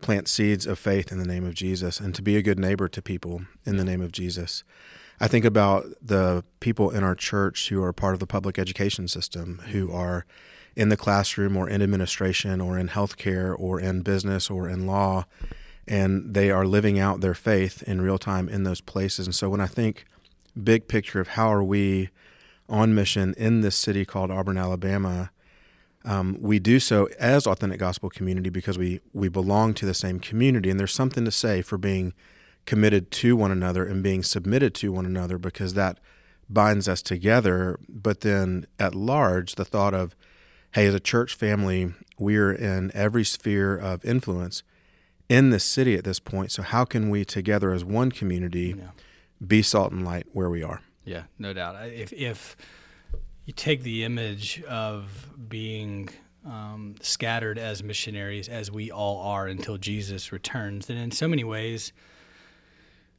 plant 0.00 0.28
seeds 0.28 0.66
of 0.66 0.78
faith 0.78 1.10
in 1.10 1.18
the 1.18 1.26
name 1.26 1.44
of 1.44 1.54
Jesus, 1.54 2.00
and 2.00 2.14
to 2.14 2.22
be 2.22 2.36
a 2.36 2.42
good 2.42 2.58
neighbor 2.58 2.88
to 2.88 3.02
people 3.02 3.42
in 3.64 3.76
the 3.76 3.84
name 3.84 4.02
of 4.02 4.12
Jesus. 4.12 4.64
I 5.18 5.28
think 5.28 5.44
about 5.44 5.86
the 6.02 6.44
people 6.60 6.90
in 6.90 7.02
our 7.02 7.14
church 7.14 7.68
who 7.68 7.82
are 7.82 7.92
part 7.92 8.14
of 8.14 8.20
the 8.20 8.26
public 8.26 8.58
education 8.58 9.08
system, 9.08 9.62
who 9.68 9.86
mm-hmm. 9.86 9.96
are 9.96 10.26
in 10.74 10.90
the 10.90 10.96
classroom 10.96 11.56
or 11.56 11.68
in 11.68 11.80
administration 11.80 12.60
or 12.60 12.78
in 12.78 12.88
healthcare 12.88 13.54
or 13.58 13.80
in 13.80 14.02
business 14.02 14.50
or 14.50 14.68
in 14.68 14.86
law, 14.86 15.24
and 15.88 16.34
they 16.34 16.50
are 16.50 16.66
living 16.66 16.98
out 16.98 17.20
their 17.20 17.34
faith 17.34 17.82
in 17.84 18.02
real 18.02 18.18
time 18.18 18.48
in 18.48 18.64
those 18.64 18.82
places. 18.82 19.26
And 19.26 19.34
so 19.34 19.48
when 19.48 19.60
I 19.60 19.66
think 19.66 20.04
big 20.62 20.88
picture 20.88 21.20
of 21.20 21.28
how 21.28 21.50
are 21.52 21.64
we 21.64 22.10
on 22.68 22.94
mission 22.94 23.34
in 23.38 23.62
this 23.62 23.76
city 23.76 24.04
called 24.04 24.30
Auburn, 24.30 24.58
Alabama, 24.58 25.30
um, 26.06 26.38
we 26.40 26.58
do 26.58 26.78
so 26.80 27.08
as 27.18 27.46
authentic 27.46 27.78
gospel 27.80 28.08
community 28.08 28.48
because 28.48 28.78
we 28.78 29.00
we 29.12 29.28
belong 29.28 29.74
to 29.74 29.84
the 29.86 29.92
same 29.94 30.20
community, 30.20 30.70
and 30.70 30.78
there's 30.80 30.94
something 30.94 31.24
to 31.26 31.30
say 31.30 31.60
for 31.62 31.76
being 31.76 32.14
committed 32.64 33.10
to 33.12 33.36
one 33.36 33.50
another 33.52 33.84
and 33.84 34.02
being 34.02 34.22
submitted 34.22 34.74
to 34.76 34.90
one 34.92 35.04
another 35.06 35.36
because 35.38 35.74
that 35.74 35.98
binds 36.48 36.88
us 36.88 37.02
together. 37.02 37.78
But 37.88 38.20
then 38.22 38.66
at 38.78 38.94
large, 38.94 39.54
the 39.56 39.64
thought 39.64 39.94
of, 39.94 40.16
hey, 40.72 40.86
as 40.86 40.94
a 40.94 41.00
church 41.00 41.34
family, 41.34 41.92
we're 42.18 42.52
in 42.52 42.90
every 42.94 43.24
sphere 43.24 43.76
of 43.76 44.04
influence 44.04 44.62
in 45.28 45.50
this 45.50 45.64
city 45.64 45.94
at 45.96 46.04
this 46.04 46.18
point. 46.20 46.50
So 46.52 46.62
how 46.62 46.84
can 46.84 47.10
we 47.10 47.24
together 47.24 47.72
as 47.72 47.84
one 47.84 48.10
community 48.12 48.74
Yeah. 48.78 48.90
be 49.44 49.60
salt 49.62 49.92
and 49.92 50.04
light 50.04 50.26
where 50.32 50.48
we 50.50 50.62
are? 50.62 50.80
Yeah, 51.04 51.24
no 51.38 51.52
doubt. 51.52 51.76
If 51.88 52.12
if 52.12 52.56
you 53.46 53.52
take 53.52 53.82
the 53.82 54.04
image 54.04 54.62
of 54.64 55.28
being 55.48 56.08
um, 56.44 56.96
scattered 57.00 57.58
as 57.58 57.82
missionaries, 57.82 58.48
as 58.48 58.70
we 58.70 58.90
all 58.90 59.20
are 59.20 59.46
until 59.46 59.78
Jesus 59.78 60.32
returns, 60.32 60.86
then 60.86 60.96
in 60.96 61.12
so 61.12 61.28
many 61.28 61.44
ways, 61.44 61.92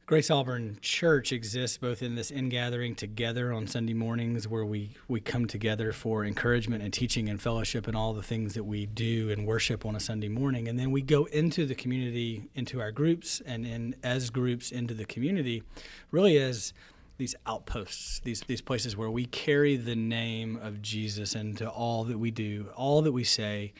Grace 0.04 0.30
Auburn 0.30 0.78
Church 0.80 1.32
exists 1.32 1.76
both 1.76 2.02
in 2.02 2.14
this 2.14 2.30
ingathering 2.30 2.94
together 2.94 3.52
on 3.52 3.66
Sunday 3.66 3.92
mornings 3.92 4.48
where 4.48 4.64
we, 4.64 4.90
we 5.06 5.20
come 5.20 5.46
together 5.46 5.92
for 5.92 6.24
encouragement 6.24 6.82
and 6.82 6.92
teaching 6.94 7.28
and 7.28 7.40
fellowship 7.40 7.86
and 7.86 7.94
all 7.94 8.14
the 8.14 8.22
things 8.22 8.54
that 8.54 8.64
we 8.64 8.86
do 8.86 9.30
and 9.30 9.46
worship 9.46 9.84
on 9.84 9.94
a 9.94 10.00
Sunday 10.00 10.28
morning. 10.28 10.66
And 10.66 10.78
then 10.78 10.90
we 10.90 11.02
go 11.02 11.26
into 11.26 11.66
the 11.66 11.74
community, 11.74 12.48
into 12.54 12.80
our 12.80 12.90
groups, 12.90 13.42
and 13.44 13.66
in, 13.66 13.96
as 14.02 14.30
groups 14.30 14.72
into 14.72 14.94
the 14.94 15.04
community, 15.04 15.62
really 16.10 16.38
as 16.38 16.72
these 17.18 17.34
outposts, 17.46 18.20
these, 18.20 18.40
these 18.46 18.62
places 18.62 18.96
where 18.96 19.10
we 19.10 19.26
carry 19.26 19.76
the 19.76 19.96
name 19.96 20.56
of 20.62 20.80
Jesus 20.80 21.34
into 21.34 21.68
all 21.68 22.04
that 22.04 22.18
we 22.18 22.30
do, 22.30 22.68
all 22.74 23.02
that 23.02 23.12
we 23.12 23.24
say, 23.24 23.72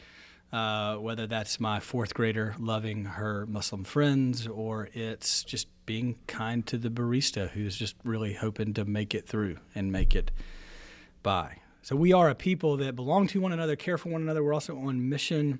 Uh, 0.51 0.95
whether 0.95 1.27
that's 1.27 1.59
my 1.59 1.79
fourth 1.79 2.15
grader 2.15 2.55
loving 2.57 3.05
her 3.05 3.45
Muslim 3.45 3.83
friends 3.83 4.47
or 4.47 4.89
it's 4.93 5.43
just 5.43 5.67
being 5.85 6.15
kind 6.25 6.65
to 6.65 6.75
the 6.75 6.89
barista 6.89 7.51
who's 7.51 7.77
just 7.77 7.95
really 8.03 8.33
hoping 8.33 8.73
to 8.73 8.83
make 8.83 9.13
it 9.13 9.27
through 9.27 9.57
and 9.75 9.91
make 9.91 10.15
it 10.15 10.31
by. 11.21 11.59
So 11.83 11.95
we 11.95 12.13
are 12.13 12.29
a 12.31 12.35
people 12.35 12.77
that 12.77 12.95
belong 12.95 13.27
to 13.27 13.39
one 13.39 13.53
another, 13.53 13.75
care 13.75 13.99
for 13.99 14.09
one 14.09 14.23
another. 14.23 14.43
We're 14.43 14.55
also 14.55 14.75
on 14.75 15.07
mission 15.07 15.59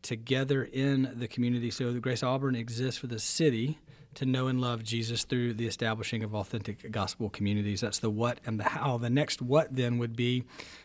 together 0.00 0.62
in 0.62 1.12
the 1.18 1.26
community. 1.26 1.72
So 1.72 1.92
the 1.92 1.98
Grace 1.98 2.22
Auburn 2.22 2.54
exists 2.54 3.00
for 3.00 3.08
the 3.08 3.18
city 3.18 3.78
to 4.14 4.26
know 4.26 4.48
and 4.48 4.60
love 4.60 4.82
Jesus 4.82 5.24
through 5.24 5.54
the 5.54 5.66
establishing 5.66 6.22
of 6.22 6.34
authentic 6.34 6.90
gospel 6.90 7.30
communities. 7.30 7.80
That's 7.80 7.98
the 7.98 8.10
what 8.10 8.40
and 8.44 8.58
the 8.58 8.64
how. 8.64 8.98
The 8.98 9.10
next 9.10 9.40
what 9.40 9.74
then 9.74 9.98
would 9.98 10.16
be 10.16 10.44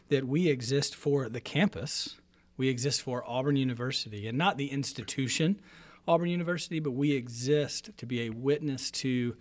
that 0.09 0.27
we 0.27 0.47
exist 0.47 0.95
for 0.95 1.29
the 1.29 1.41
campus. 1.41 2.15
We 2.57 2.69
exist 2.69 3.01
for 3.01 3.23
Auburn 3.27 3.55
University 3.55 4.27
and 4.27 4.37
not 4.37 4.57
the 4.57 4.71
institution, 4.71 5.59
Auburn 6.07 6.29
University, 6.29 6.79
but 6.79 6.91
we 6.91 7.13
exist 7.13 7.89
to 7.97 8.05
be 8.05 8.21
a 8.21 8.29
witness 8.29 8.91
to 8.91 9.35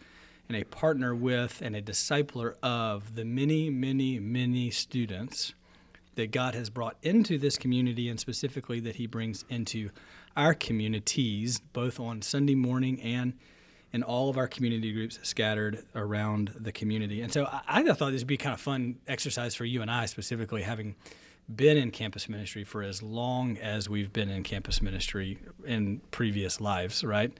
and 0.48 0.56
a 0.56 0.64
partner 0.64 1.14
with 1.14 1.62
and 1.62 1.74
a 1.74 1.82
discipler 1.82 2.54
of 2.62 3.14
the 3.14 3.24
many, 3.24 3.70
many, 3.70 4.18
many 4.18 4.70
students 4.70 5.54
that 6.16 6.30
God 6.30 6.54
has 6.54 6.70
brought 6.70 6.96
into 7.02 7.38
this 7.38 7.56
community 7.56 8.08
and 8.08 8.20
specifically 8.20 8.80
that 8.80 8.96
He 8.96 9.06
brings 9.06 9.44
into 9.48 9.90
our 10.36 10.54
communities, 10.54 11.60
both 11.72 11.98
on 11.98 12.22
Sunday 12.22 12.54
morning 12.54 13.00
and 13.00 13.34
in 13.94 14.02
all 14.02 14.28
of 14.28 14.36
our 14.36 14.48
community 14.48 14.92
groups 14.92 15.20
scattered 15.22 15.84
around 15.94 16.52
the 16.58 16.72
community. 16.72 17.22
And 17.22 17.32
so 17.32 17.44
I, 17.44 17.62
I 17.68 17.92
thought 17.92 18.10
this 18.10 18.22
would 18.22 18.26
be 18.26 18.36
kind 18.36 18.52
of 18.52 18.60
fun 18.60 18.96
exercise 19.06 19.54
for 19.54 19.64
you 19.64 19.82
and 19.82 19.90
I, 19.90 20.06
specifically 20.06 20.62
having 20.62 20.96
been 21.54 21.76
in 21.76 21.92
campus 21.92 22.28
ministry 22.28 22.64
for 22.64 22.82
as 22.82 23.04
long 23.04 23.56
as 23.58 23.88
we've 23.88 24.12
been 24.12 24.30
in 24.30 24.42
campus 24.42 24.82
ministry 24.82 25.38
in 25.64 26.00
previous 26.10 26.60
lives, 26.60 27.04
right? 27.04 27.32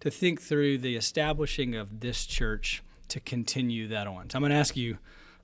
To 0.00 0.08
think 0.08 0.40
through 0.40 0.78
the 0.78 0.94
establishing 0.94 1.74
of 1.74 1.98
this 1.98 2.26
church 2.26 2.80
to 3.08 3.18
continue 3.18 3.88
that 3.88 4.06
on. 4.06 4.30
So 4.30 4.36
I'm 4.36 4.42
going 4.42 4.52
to 4.52 4.56
ask 4.56 4.76
you 4.76 4.98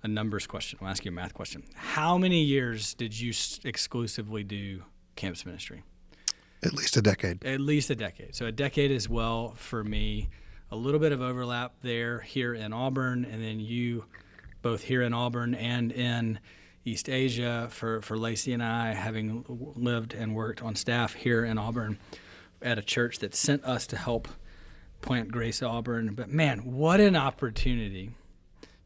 a 0.04 0.08
numbers 0.08 0.46
question. 0.46 0.78
I'll 0.80 0.87
ask 0.87 1.04
you 1.04 1.11
a 1.11 1.14
math 1.14 1.34
question. 1.34 1.64
How 1.75 2.16
many 2.16 2.44
years 2.44 2.94
did 2.94 3.18
you 3.18 3.32
exclusively 3.64 4.44
do 4.44 4.84
campus 5.16 5.44
ministry? 5.44 5.82
At 6.62 6.75
least 6.75 6.96
a 6.96 7.02
decade. 7.02 7.44
At 7.44 7.61
least 7.61 7.90
a 7.90 7.96
decade. 7.96 8.37
So 8.37 8.46
a 8.46 8.52
decade 8.52 8.92
as 8.92 9.08
well 9.08 9.54
for 9.56 9.82
me. 9.82 10.28
A 10.71 10.76
little 10.76 11.00
bit 11.00 11.12
of 11.12 11.21
overlap 11.21 11.75
there 11.83 12.21
here 12.21 12.54
in 12.54 12.73
Auburn, 12.73 13.25
and 13.25 13.42
then 13.42 13.61
you 13.61 14.04
both 14.62 14.83
here 14.83 15.02
in 15.02 15.12
Auburn 15.12 15.54
and 15.54 15.92
in 15.92 16.40
East 16.85 17.09
Asia 17.09 17.68
for, 17.71 18.00
for 18.02 18.16
Lacey 18.16 18.52
and 18.52 18.62
I, 18.62 18.92
having 18.94 19.44
lived 19.49 20.14
and 20.14 20.35
worked 20.35 20.62
on 20.62 20.75
staff 20.75 21.14
here 21.14 21.44
in 21.44 21.59
Auburn 21.59 21.99
at 22.61 22.78
a 22.78 22.83
church 22.83 23.18
that 23.21 23.35
sent 23.35 23.64
us 23.64 23.87
to 23.88 23.97
help 23.97 24.26
plant 25.00 25.30
Grace 25.30 25.62
Auburn. 25.62 26.14
But 26.14 26.30
man, 26.30 26.61
what 26.61 26.99
an 26.99 27.14
opportunity 27.14 28.12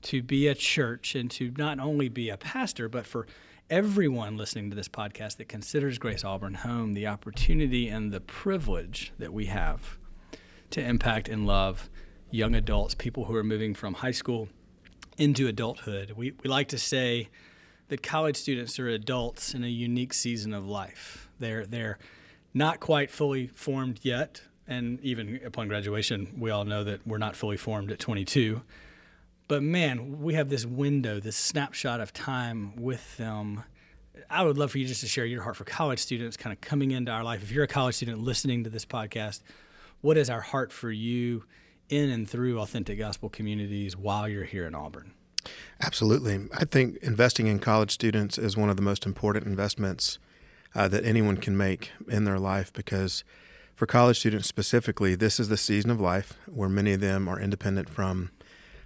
to 0.02 0.22
be 0.22 0.48
a 0.48 0.54
church 0.54 1.14
and 1.14 1.30
to 1.32 1.52
not 1.56 1.78
only 1.78 2.08
be 2.08 2.28
a 2.28 2.36
pastor, 2.36 2.88
but 2.88 3.06
for 3.06 3.26
everyone 3.70 4.36
listening 4.36 4.70
to 4.70 4.76
this 4.76 4.88
podcast 4.88 5.36
that 5.36 5.48
considers 5.48 5.98
Grace 5.98 6.24
Auburn 6.24 6.54
home, 6.54 6.94
the 6.94 7.06
opportunity 7.06 7.88
and 7.88 8.12
the 8.12 8.20
privilege 8.20 9.12
that 9.18 9.32
we 9.32 9.46
have 9.46 9.98
to 10.70 10.82
impact 10.82 11.28
and 11.28 11.46
love 11.46 11.88
young 12.30 12.54
adults, 12.54 12.94
people 12.94 13.24
who 13.24 13.34
are 13.34 13.44
moving 13.44 13.74
from 13.74 13.94
high 13.94 14.10
school 14.10 14.48
into 15.16 15.48
adulthood. 15.48 16.12
We, 16.12 16.32
we 16.42 16.48
like 16.48 16.68
to 16.68 16.78
say 16.78 17.28
that 17.88 18.02
college 18.02 18.36
students 18.36 18.78
are 18.78 18.88
adults 18.88 19.54
in 19.54 19.64
a 19.64 19.68
unique 19.68 20.12
season 20.12 20.52
of 20.52 20.66
life. 20.66 21.28
They're, 21.38 21.64
they're 21.64 21.98
not 22.52 22.80
quite 22.80 23.10
fully 23.10 23.48
formed 23.48 24.00
yet. 24.02 24.42
And 24.66 25.00
even 25.00 25.40
upon 25.44 25.68
graduation, 25.68 26.34
we 26.38 26.50
all 26.50 26.64
know 26.64 26.84
that 26.84 27.06
we're 27.06 27.18
not 27.18 27.34
fully 27.34 27.56
formed 27.56 27.90
at 27.90 27.98
22 27.98 28.60
but 29.48 29.62
man, 29.62 30.20
we 30.20 30.34
have 30.34 30.50
this 30.50 30.66
window, 30.66 31.18
this 31.18 31.36
snapshot 31.36 32.00
of 32.00 32.12
time 32.12 32.76
with 32.76 33.16
them. 33.16 33.64
I 34.28 34.44
would 34.44 34.58
love 34.58 34.72
for 34.72 34.78
you 34.78 34.86
just 34.86 35.00
to 35.00 35.06
share 35.08 35.24
your 35.24 35.42
heart 35.42 35.56
for 35.56 35.64
college 35.64 35.98
students 35.98 36.36
kind 36.36 36.52
of 36.52 36.60
coming 36.60 36.90
into 36.90 37.10
our 37.10 37.24
life. 37.24 37.42
If 37.42 37.50
you're 37.50 37.64
a 37.64 37.68
college 37.68 37.94
student 37.94 38.20
listening 38.20 38.64
to 38.64 38.70
this 38.70 38.84
podcast, 38.84 39.40
what 40.00 40.16
is 40.16 40.30
our 40.30 40.40
heart 40.40 40.72
for 40.72 40.90
you 40.90 41.44
in 41.88 42.10
and 42.10 42.28
through 42.28 42.60
authentic 42.60 42.98
gospel 42.98 43.28
communities 43.28 43.96
while 43.96 44.28
you're 44.28 44.44
here 44.44 44.66
in 44.66 44.74
Auburn? 44.74 45.12
Absolutely. 45.82 46.46
I 46.56 46.64
think 46.64 46.96
investing 46.98 47.46
in 47.46 47.58
college 47.58 47.90
students 47.90 48.38
is 48.38 48.56
one 48.56 48.68
of 48.68 48.76
the 48.76 48.82
most 48.82 49.06
important 49.06 49.46
investments 49.46 50.18
uh, 50.74 50.88
that 50.88 51.04
anyone 51.04 51.36
can 51.36 51.56
make 51.56 51.92
in 52.08 52.24
their 52.24 52.38
life 52.38 52.72
because 52.72 53.24
for 53.74 53.86
college 53.86 54.18
students 54.18 54.48
specifically, 54.48 55.14
this 55.14 55.38
is 55.38 55.48
the 55.48 55.56
season 55.56 55.90
of 55.90 56.00
life 56.00 56.34
where 56.46 56.68
many 56.68 56.92
of 56.94 57.00
them 57.00 57.28
are 57.28 57.40
independent 57.40 57.88
from 57.88 58.30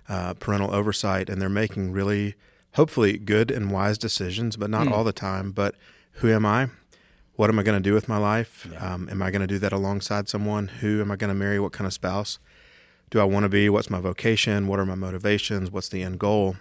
uh, 0.09 0.35
parental 0.35 0.75
oversight, 0.75 1.31
and 1.31 1.40
they're 1.40 1.49
making 1.49 1.92
really, 1.92 2.35
hopefully, 2.75 3.16
good 3.16 3.50
and 3.50 3.71
wise 3.71 3.97
decisions, 3.97 4.57
but 4.57 4.69
not 4.69 4.88
mm. 4.88 4.92
all 4.92 5.02
the 5.02 5.12
time. 5.12 5.50
But 5.50 5.76
who 6.16 6.31
am 6.31 6.45
I? 6.45 6.69
What 7.34 7.48
am 7.48 7.58
I 7.58 7.62
going 7.62 7.82
to 7.82 7.88
do 7.88 7.94
with 7.94 8.08
my 8.08 8.18
life? 8.18 8.68
Yeah. 8.70 8.94
Um, 8.94 9.08
am 9.08 9.22
I 9.22 9.30
going 9.30 9.40
to 9.40 9.46
do 9.46 9.58
that 9.58 9.72
alongside 9.72 10.28
someone? 10.28 10.68
Who 10.68 11.00
am 11.00 11.10
I 11.10 11.16
going 11.16 11.28
to 11.28 11.34
marry? 11.34 11.58
What 11.58 11.72
kind 11.72 11.86
of 11.86 11.92
spouse 11.92 12.38
do 13.10 13.20
I 13.20 13.24
want 13.24 13.44
to 13.44 13.48
be? 13.48 13.68
What's 13.68 13.90
my 13.90 14.00
vocation? 14.00 14.66
What 14.66 14.78
are 14.78 14.86
my 14.86 14.94
motivations? 14.94 15.70
What's 15.70 15.88
the 15.88 16.02
end 16.02 16.18
goal? 16.18 16.56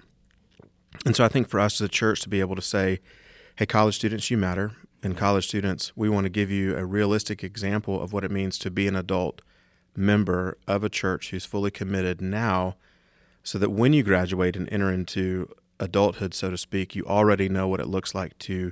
And 1.06 1.16
so 1.16 1.26
I 1.26 1.28
think 1.28 1.50
for 1.50 1.60
us 1.60 1.82
as 1.82 1.86
a 1.86 1.90
church 1.90 2.22
to 2.22 2.30
be 2.30 2.40
able 2.40 2.56
to 2.56 2.62
say, 2.62 3.00
hey, 3.58 3.66
college 3.66 3.96
students, 3.96 4.32
you 4.32 4.38
matter. 4.38 4.72
And 5.04 5.18
college 5.18 5.48
students, 5.48 5.92
we 5.96 6.10
want 6.10 6.26
to 6.26 6.30
give 6.30 6.52
you 6.52 6.78
a 6.78 6.86
realistic 6.86 7.44
example 7.44 8.02
of 8.02 8.14
what 8.14 8.24
it 8.24 8.32
means 8.32 8.58
to 8.60 8.70
be 8.70 8.88
an 8.88 8.96
adult 8.96 9.42
member 9.96 10.58
of 10.68 10.84
a 10.84 10.90
church 10.90 11.32
who's 11.32 11.46
fully 11.46 11.72
committed 11.72 12.22
now 12.22 12.76
so 13.44 13.58
that 13.58 13.72
when 13.72 13.94
you 13.94 14.04
graduate 14.04 14.56
and 14.56 14.72
enter 14.72 14.92
into 14.92 15.50
adulthood, 15.80 16.34
so 16.34 16.52
to 16.52 16.58
speak, 16.58 16.96
you 16.96 17.04
already 17.06 17.50
know 17.50 17.68
what 17.68 17.80
it 17.80 17.88
looks 17.88 18.14
like 18.14 18.38
to 18.40 18.72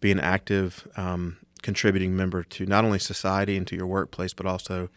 be 0.00 0.10
an 0.10 0.20
active, 0.20 0.86
um, 0.96 1.36
contributing 1.62 2.16
member 2.16 2.42
to 2.42 2.66
not 2.66 2.84
only 2.84 2.98
society 2.98 3.56
and 3.56 3.66
to 3.66 3.76
your 3.76 3.86
workplace, 3.86 4.32
but 4.32 4.46
also 4.46 4.88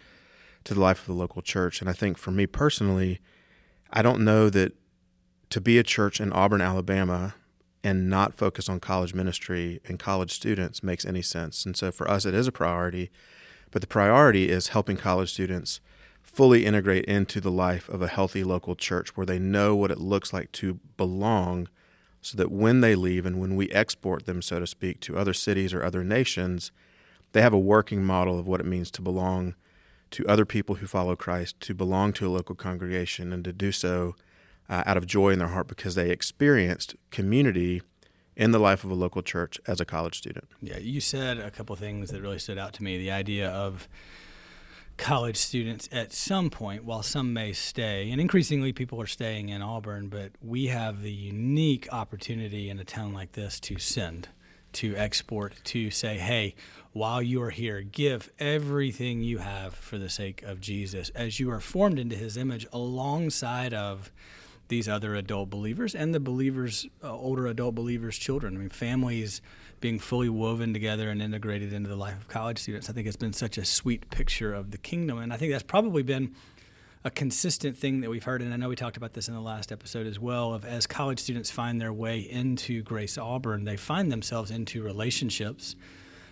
to 0.63 0.73
the 0.73 0.79
life 0.79 1.01
of 1.01 1.07
the 1.07 1.13
local 1.13 1.41
church. 1.41 1.81
And 1.81 1.89
I 1.89 1.93
think 1.93 2.17
for 2.17 2.31
me 2.31 2.45
personally, 2.45 3.19
I 3.91 4.01
don't 4.01 4.23
know 4.23 4.49
that 4.49 4.73
to 5.49 5.61
be 5.61 5.77
a 5.77 5.83
church 5.83 6.19
in 6.19 6.31
Auburn, 6.31 6.61
Alabama, 6.61 7.35
and 7.83 8.09
not 8.09 8.33
focus 8.33 8.69
on 8.69 8.79
college 8.79 9.13
ministry 9.13 9.81
and 9.85 9.99
college 9.99 10.31
students 10.31 10.81
makes 10.81 11.05
any 11.05 11.21
sense. 11.21 11.65
And 11.65 11.75
so 11.75 11.91
for 11.91 12.09
us, 12.09 12.25
it 12.25 12.33
is 12.33 12.47
a 12.47 12.51
priority. 12.51 13.11
But 13.71 13.81
the 13.81 13.87
priority 13.87 14.49
is 14.49 14.69
helping 14.69 14.97
college 14.97 15.33
students 15.33 15.81
fully 16.21 16.65
integrate 16.65 17.05
into 17.05 17.41
the 17.41 17.51
life 17.51 17.89
of 17.89 18.01
a 18.01 18.07
healthy 18.07 18.43
local 18.43 18.75
church 18.75 19.17
where 19.17 19.25
they 19.25 19.37
know 19.37 19.75
what 19.75 19.91
it 19.91 19.99
looks 19.99 20.31
like 20.31 20.51
to 20.53 20.79
belong 20.95 21.67
so 22.25 22.37
that 22.37 22.51
when 22.51 22.81
they 22.81 22.95
leave 22.95 23.25
and 23.25 23.39
when 23.39 23.55
we 23.55 23.69
export 23.71 24.25
them, 24.25 24.41
so 24.41 24.59
to 24.59 24.67
speak, 24.67 24.99
to 25.01 25.17
other 25.17 25.33
cities 25.33 25.73
or 25.73 25.83
other 25.83 26.03
nations, 26.03 26.71
they 27.33 27.41
have 27.41 27.53
a 27.53 27.59
working 27.59 28.03
model 28.03 28.39
of 28.39 28.47
what 28.47 28.59
it 28.59 28.65
means 28.65 28.89
to 28.91 29.01
belong 29.01 29.55
to 30.11 30.25
other 30.27 30.45
people 30.45 30.75
who 30.75 30.87
follow 30.87 31.15
Christ, 31.15 31.59
to 31.61 31.73
belong 31.73 32.13
to 32.13 32.27
a 32.27 32.29
local 32.29 32.55
congregation, 32.55 33.33
and 33.33 33.43
to 33.43 33.51
do 33.51 33.71
so 33.71 34.15
uh, 34.69 34.83
out 34.85 34.95
of 34.95 35.05
joy 35.05 35.31
in 35.31 35.39
their 35.39 35.49
heart 35.49 35.67
because 35.67 35.95
they 35.95 36.11
experienced 36.11 36.95
community 37.11 37.81
in 38.35 38.51
the 38.51 38.59
life 38.59 38.83
of 38.83 38.91
a 38.91 38.95
local 38.95 39.21
church 39.21 39.59
as 39.67 39.81
a 39.81 39.85
college 39.85 40.17
student. 40.17 40.47
Yeah, 40.61 40.77
you 40.77 41.01
said 41.01 41.39
a 41.39 41.51
couple 41.51 41.75
things 41.75 42.11
that 42.11 42.21
really 42.21 42.39
stood 42.39 42.57
out 42.57 42.73
to 42.73 42.83
me. 42.83 42.97
The 42.97 43.11
idea 43.11 43.49
of 43.49 43.87
college 44.97 45.37
students 45.37 45.89
at 45.91 46.13
some 46.13 46.49
point, 46.49 46.83
while 46.83 47.03
some 47.03 47.33
may 47.33 47.51
stay, 47.51 48.11
and 48.11 48.21
increasingly 48.21 48.71
people 48.71 49.01
are 49.01 49.07
staying 49.07 49.49
in 49.49 49.61
Auburn, 49.61 50.07
but 50.07 50.31
we 50.41 50.67
have 50.67 51.01
the 51.01 51.11
unique 51.11 51.87
opportunity 51.91 52.69
in 52.69 52.79
a 52.79 52.83
town 52.83 53.13
like 53.13 53.31
this 53.33 53.59
to 53.61 53.79
send, 53.79 54.29
to 54.73 54.95
export, 54.95 55.55
to 55.63 55.89
say, 55.89 56.17
hey, 56.17 56.55
while 56.91 57.21
you 57.21 57.41
are 57.41 57.49
here, 57.49 57.81
give 57.81 58.31
everything 58.37 59.21
you 59.21 59.39
have 59.39 59.73
for 59.73 59.97
the 59.97 60.09
sake 60.09 60.43
of 60.43 60.61
Jesus 60.61 61.09
as 61.15 61.39
you 61.39 61.49
are 61.49 61.59
formed 61.59 61.97
into 61.97 62.15
his 62.15 62.37
image 62.37 62.67
alongside 62.71 63.73
of 63.73 64.11
these 64.67 64.87
other 64.87 65.15
adult 65.15 65.49
believers 65.49 65.93
and 65.95 66.13
the 66.13 66.19
believers, 66.19 66.87
uh, 67.03 67.13
older 67.13 67.47
adult 67.47 67.75
believers' 67.75 68.17
children. 68.17 68.55
I 68.55 68.59
mean, 68.59 68.69
families 68.69 69.41
being 69.83 69.99
fully 69.99 70.29
woven 70.29 70.71
together 70.71 71.09
and 71.09 71.21
integrated 71.21 71.73
into 71.73 71.89
the 71.89 71.95
life 71.97 72.15
of 72.15 72.29
college 72.29 72.57
students. 72.57 72.89
I 72.89 72.93
think 72.93 73.05
it's 73.05 73.17
been 73.17 73.33
such 73.33 73.57
a 73.57 73.65
sweet 73.65 74.09
picture 74.11 74.53
of 74.53 74.71
the 74.71 74.77
kingdom. 74.77 75.17
And 75.17 75.33
I 75.33 75.35
think 75.35 75.51
that's 75.51 75.61
probably 75.61 76.03
been 76.03 76.33
a 77.03 77.11
consistent 77.11 77.75
thing 77.77 77.99
that 77.99 78.09
we've 78.09 78.23
heard. 78.23 78.41
And 78.41 78.53
I 78.53 78.55
know 78.55 78.69
we 78.69 78.77
talked 78.77 78.95
about 78.95 79.11
this 79.11 79.27
in 79.27 79.33
the 79.33 79.41
last 79.41 79.73
episode 79.73 80.07
as 80.07 80.17
well 80.17 80.53
of 80.53 80.63
as 80.63 80.87
college 80.87 81.19
students 81.19 81.51
find 81.51 81.81
their 81.81 81.91
way 81.91 82.19
into 82.19 82.81
Grace 82.81 83.17
Auburn, 83.17 83.65
they 83.65 83.75
find 83.75 84.09
themselves 84.09 84.51
into 84.51 84.81
relationships 84.81 85.75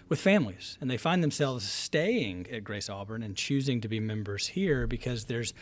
with 0.08 0.22
families 0.22 0.78
and 0.80 0.90
they 0.90 0.96
find 0.96 1.22
themselves 1.22 1.70
staying 1.70 2.48
at 2.54 2.64
Grace 2.64 2.90
Auburn 2.90 3.22
and 3.22 3.36
choosing 3.36 3.82
to 3.82 3.90
be 3.90 4.00
members 4.00 4.48
here 4.48 4.88
because 4.88 5.26
there's 5.26 5.54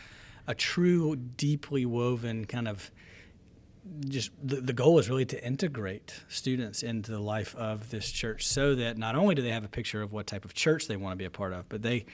a 0.46 0.54
true, 0.54 1.16
deeply 1.16 1.84
woven 1.84 2.44
kind 2.44 2.68
of 2.68 2.92
just 4.08 4.30
the, 4.42 4.56
the 4.56 4.72
goal 4.72 4.98
is 4.98 5.08
really 5.08 5.24
to 5.26 5.44
integrate 5.44 6.14
students 6.28 6.82
into 6.82 7.10
the 7.10 7.18
life 7.18 7.54
of 7.56 7.90
this 7.90 8.10
church 8.10 8.46
so 8.46 8.74
that 8.74 8.98
not 8.98 9.14
only 9.14 9.34
do 9.34 9.42
they 9.42 9.50
have 9.50 9.64
a 9.64 9.68
picture 9.68 10.02
of 10.02 10.12
what 10.12 10.26
type 10.26 10.44
of 10.44 10.54
church 10.54 10.86
they 10.86 10.96
want 10.96 11.12
to 11.12 11.16
be 11.16 11.24
a 11.24 11.30
part 11.30 11.52
of, 11.52 11.68
but 11.68 11.82
they 11.82 12.04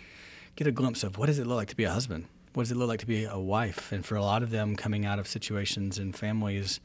get 0.54 0.66
a 0.66 0.72
glimpse 0.72 1.02
of 1.02 1.18
what 1.18 1.26
does 1.26 1.38
it 1.38 1.46
look 1.46 1.56
like 1.56 1.68
to 1.68 1.76
be 1.76 1.84
a 1.84 1.92
husband? 1.92 2.26
What 2.54 2.64
does 2.64 2.72
it 2.72 2.76
look 2.76 2.88
like 2.88 3.00
to 3.00 3.06
be 3.06 3.24
a 3.24 3.38
wife? 3.38 3.92
And 3.92 4.04
for 4.04 4.16
a 4.16 4.22
lot 4.22 4.42
of 4.42 4.50
them 4.50 4.76
coming 4.76 5.04
out 5.04 5.18
of 5.18 5.28
situations 5.28 5.98
and 5.98 6.16
families 6.16 6.80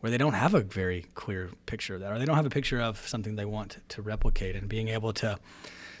where 0.00 0.10
they 0.10 0.18
don't 0.18 0.34
have 0.34 0.52
a 0.52 0.60
very 0.60 1.06
clear 1.14 1.50
picture 1.64 1.94
of 1.94 2.02
that, 2.02 2.12
or 2.12 2.18
they 2.18 2.26
don't 2.26 2.36
have 2.36 2.44
a 2.44 2.50
picture 2.50 2.78
of 2.78 2.98
something 3.08 3.36
they 3.36 3.46
want 3.46 3.78
to 3.88 4.02
replicate, 4.02 4.54
and 4.54 4.68
being 4.68 4.88
able 4.88 5.14
to 5.14 5.38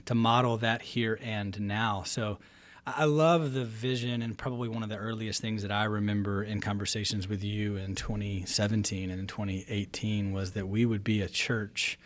to 0.04 0.14
model 0.14 0.58
that 0.58 0.82
here 0.82 1.18
and 1.22 1.58
now. 1.58 2.02
So 2.02 2.38
I 2.86 3.04
love 3.04 3.54
the 3.54 3.64
vision, 3.64 4.20
and 4.20 4.36
probably 4.36 4.68
one 4.68 4.82
of 4.82 4.90
the 4.90 4.96
earliest 4.96 5.40
things 5.40 5.62
that 5.62 5.72
I 5.72 5.84
remember 5.84 6.42
in 6.42 6.60
conversations 6.60 7.26
with 7.26 7.42
you 7.42 7.76
in 7.76 7.94
2017 7.94 9.10
and 9.10 9.18
in 9.18 9.26
2018 9.26 10.32
was 10.32 10.52
that 10.52 10.68
we 10.68 10.84
would 10.84 11.02
be 11.02 11.22
a 11.22 11.28
church 11.28 11.98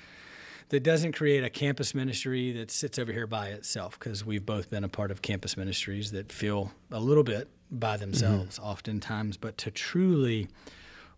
that 0.68 0.84
doesn't 0.84 1.12
create 1.12 1.42
a 1.42 1.50
campus 1.50 1.94
ministry 1.94 2.52
that 2.52 2.70
sits 2.70 2.98
over 2.98 3.12
here 3.12 3.26
by 3.26 3.48
itself, 3.48 3.98
because 3.98 4.24
we've 4.24 4.46
both 4.46 4.70
been 4.70 4.84
a 4.84 4.88
part 4.88 5.10
of 5.10 5.20
campus 5.20 5.56
ministries 5.56 6.12
that 6.12 6.30
feel 6.30 6.70
a 6.92 7.00
little 7.00 7.24
bit 7.24 7.48
by 7.70 7.96
themselves 7.96 8.56
mm-hmm. 8.58 8.68
oftentimes, 8.68 9.36
but 9.36 9.58
to 9.58 9.72
truly 9.72 10.48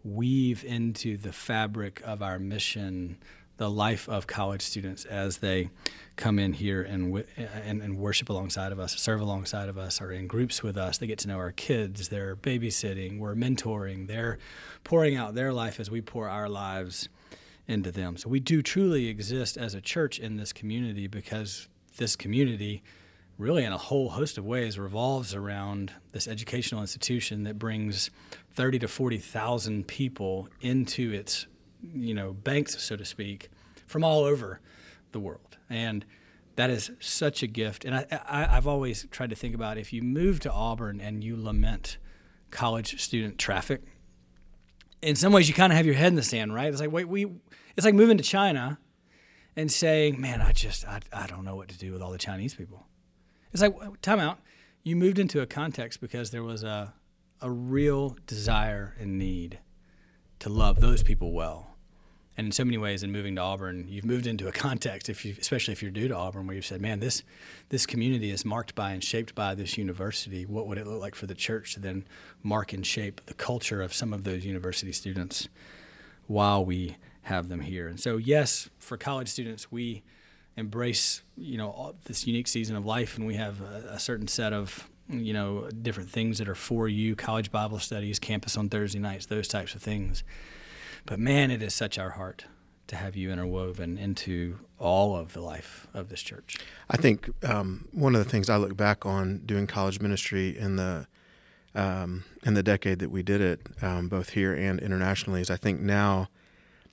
weave 0.04 0.64
into 0.64 1.18
the 1.18 1.32
fabric 1.32 2.00
of 2.04 2.22
our 2.22 2.38
mission 2.38 3.18
the 3.60 3.70
life 3.70 4.08
of 4.08 4.26
college 4.26 4.62
students 4.62 5.04
as 5.04 5.36
they 5.36 5.68
come 6.16 6.38
in 6.38 6.54
here 6.54 6.80
and, 6.80 7.22
and, 7.36 7.82
and 7.82 7.98
worship 7.98 8.30
alongside 8.30 8.72
of 8.72 8.80
us, 8.80 8.98
serve 8.98 9.20
alongside 9.20 9.68
of 9.68 9.76
us, 9.76 10.00
are 10.00 10.10
in 10.10 10.26
groups 10.26 10.62
with 10.62 10.78
us. 10.78 10.96
They 10.96 11.06
get 11.06 11.18
to 11.18 11.28
know 11.28 11.36
our 11.36 11.52
kids. 11.52 12.08
They're 12.08 12.34
babysitting. 12.34 13.18
We're 13.18 13.34
mentoring. 13.34 14.06
They're 14.06 14.38
pouring 14.82 15.14
out 15.14 15.34
their 15.34 15.52
life 15.52 15.78
as 15.78 15.90
we 15.90 16.00
pour 16.00 16.26
our 16.26 16.48
lives 16.48 17.10
into 17.68 17.92
them. 17.92 18.16
So 18.16 18.30
we 18.30 18.40
do 18.40 18.62
truly 18.62 19.08
exist 19.08 19.58
as 19.58 19.74
a 19.74 19.82
church 19.82 20.18
in 20.18 20.38
this 20.38 20.54
community 20.54 21.06
because 21.06 21.68
this 21.98 22.16
community 22.16 22.82
really 23.36 23.64
in 23.64 23.74
a 23.74 23.78
whole 23.78 24.08
host 24.08 24.38
of 24.38 24.46
ways 24.46 24.78
revolves 24.78 25.34
around 25.34 25.92
this 26.12 26.26
educational 26.26 26.80
institution 26.80 27.42
that 27.42 27.58
brings 27.58 28.10
30 28.54 28.78
to 28.78 28.88
40,000 28.88 29.86
people 29.86 30.48
into 30.62 31.12
its 31.12 31.46
you 31.82 32.14
know, 32.14 32.32
banks, 32.32 32.82
so 32.82 32.96
to 32.96 33.04
speak, 33.04 33.50
from 33.86 34.04
all 34.04 34.24
over 34.24 34.60
the 35.12 35.20
world. 35.20 35.58
And 35.68 36.04
that 36.56 36.70
is 36.70 36.90
such 37.00 37.42
a 37.42 37.46
gift. 37.46 37.84
And 37.84 37.94
I, 37.94 38.06
I, 38.28 38.54
have 38.54 38.66
always 38.66 39.06
tried 39.10 39.30
to 39.30 39.36
think 39.36 39.54
about 39.54 39.78
if 39.78 39.92
you 39.92 40.02
move 40.02 40.40
to 40.40 40.52
Auburn 40.52 41.00
and 41.00 41.24
you 41.24 41.36
lament 41.40 41.98
college 42.50 43.00
student 43.00 43.38
traffic, 43.38 43.82
in 45.00 45.16
some 45.16 45.32
ways 45.32 45.48
you 45.48 45.54
kind 45.54 45.72
of 45.72 45.76
have 45.76 45.86
your 45.86 45.94
head 45.94 46.08
in 46.08 46.16
the 46.16 46.22
sand, 46.22 46.54
right? 46.54 46.68
It's 46.68 46.80
like, 46.80 46.92
wait, 46.92 47.08
we, 47.08 47.26
it's 47.76 47.84
like 47.84 47.94
moving 47.94 48.18
to 48.18 48.24
China 48.24 48.78
and 49.56 49.70
saying, 49.70 50.20
man, 50.20 50.40
I 50.40 50.52
just, 50.52 50.86
I, 50.86 51.00
I 51.12 51.26
don't 51.26 51.44
know 51.44 51.56
what 51.56 51.68
to 51.68 51.78
do 51.78 51.92
with 51.92 52.02
all 52.02 52.10
the 52.10 52.18
Chinese 52.18 52.54
people. 52.54 52.86
It's 53.52 53.62
like, 53.62 53.74
time 54.02 54.20
out. 54.20 54.40
You 54.82 54.96
moved 54.96 55.18
into 55.18 55.40
a 55.40 55.46
context 55.46 56.00
because 56.00 56.30
there 56.30 56.42
was 56.42 56.62
a, 56.62 56.94
a 57.40 57.50
real 57.50 58.16
desire 58.26 58.94
and 58.98 59.18
need 59.18 59.58
to 60.40 60.48
love 60.48 60.80
those 60.80 61.02
people 61.02 61.32
well 61.32 61.69
and 62.36 62.46
in 62.46 62.52
so 62.52 62.64
many 62.64 62.78
ways 62.78 63.02
in 63.02 63.12
moving 63.12 63.34
to 63.36 63.40
auburn 63.40 63.86
you've 63.88 64.04
moved 64.04 64.26
into 64.26 64.48
a 64.48 64.52
context 64.66 65.08
if 65.08 65.24
you 65.24 65.34
especially 65.40 65.72
if 65.72 65.82
you're 65.82 65.90
new 65.90 66.08
to 66.08 66.16
auburn 66.16 66.46
where 66.46 66.56
you've 66.56 66.66
said 66.66 66.80
man 66.80 67.00
this 67.00 67.22
this 67.70 67.86
community 67.86 68.30
is 68.30 68.44
marked 68.44 68.74
by 68.74 68.90
and 68.90 69.02
shaped 69.02 69.34
by 69.34 69.54
this 69.54 69.78
university. 69.78 70.44
What 70.44 70.66
would 70.66 70.76
it 70.76 70.86
look 70.86 71.00
like 71.00 71.14
for 71.14 71.26
the 71.26 71.34
church 71.34 71.74
to 71.74 71.80
then 71.80 72.04
mark 72.42 72.72
and 72.72 72.84
shape 72.84 73.20
the 73.26 73.34
culture 73.34 73.80
of 73.80 73.94
some 73.94 74.12
of 74.12 74.24
those 74.24 74.44
university 74.44 74.92
students 74.92 75.48
while 76.26 76.64
we 76.64 76.96
have 77.22 77.48
them 77.48 77.60
here? 77.60 77.86
And 77.86 77.98
so 77.98 78.16
yes 78.16 78.68
for 78.78 78.96
college 78.96 79.28
students 79.28 79.70
we 79.70 80.02
embrace 80.56 81.22
you 81.36 81.56
know 81.56 81.94
this 82.04 82.26
unique 82.26 82.48
season 82.48 82.76
of 82.76 82.84
life 82.84 83.16
and 83.16 83.26
we 83.26 83.36
have 83.36 83.60
a, 83.60 83.92
a 83.92 83.98
certain 84.00 84.26
set 84.26 84.52
of 84.52 84.88
you 85.08 85.32
know 85.32 85.68
different 85.70 86.10
things 86.10 86.38
that 86.38 86.48
are 86.48 86.56
for 86.56 86.88
you 86.88 87.14
college 87.16 87.50
bible 87.50 87.78
studies 87.78 88.18
campus 88.18 88.56
on 88.56 88.68
thursday 88.68 88.98
nights 88.98 89.26
those 89.26 89.48
types 89.48 89.74
of 89.74 89.80
things 89.80 90.22
but 91.06 91.18
man, 91.18 91.50
it 91.50 91.62
is 91.62 91.74
such 91.74 91.98
our 91.98 92.10
heart 92.10 92.44
to 92.86 92.96
have 92.96 93.14
you 93.16 93.30
interwoven 93.30 93.96
into 93.96 94.58
all 94.78 95.16
of 95.16 95.32
the 95.32 95.40
life 95.40 95.86
of 95.94 96.08
this 96.08 96.20
church. 96.22 96.56
I 96.88 96.96
think 96.96 97.30
um, 97.44 97.86
one 97.92 98.16
of 98.16 98.24
the 98.24 98.28
things 98.28 98.50
I 98.50 98.56
look 98.56 98.76
back 98.76 99.06
on 99.06 99.42
doing 99.46 99.66
college 99.68 100.00
ministry 100.00 100.56
in 100.58 100.76
the 100.76 101.06
um, 101.72 102.24
in 102.42 102.54
the 102.54 102.64
decade 102.64 102.98
that 102.98 103.12
we 103.12 103.22
did 103.22 103.40
it, 103.40 103.60
um, 103.80 104.08
both 104.08 104.30
here 104.30 104.52
and 104.52 104.80
internationally, 104.80 105.40
is 105.40 105.50
I 105.50 105.56
think 105.56 105.80
now 105.80 106.28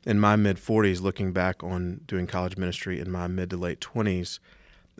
in 0.06 0.20
my 0.20 0.36
mid 0.36 0.58
40s, 0.58 1.02
looking 1.02 1.34
back 1.34 1.64
on 1.64 2.02
doing 2.06 2.28
college 2.28 2.58
ministry 2.58 3.00
in 3.00 3.10
my 3.10 3.28
mid 3.28 3.50
to 3.50 3.58
late 3.58 3.80
20s, 3.80 4.38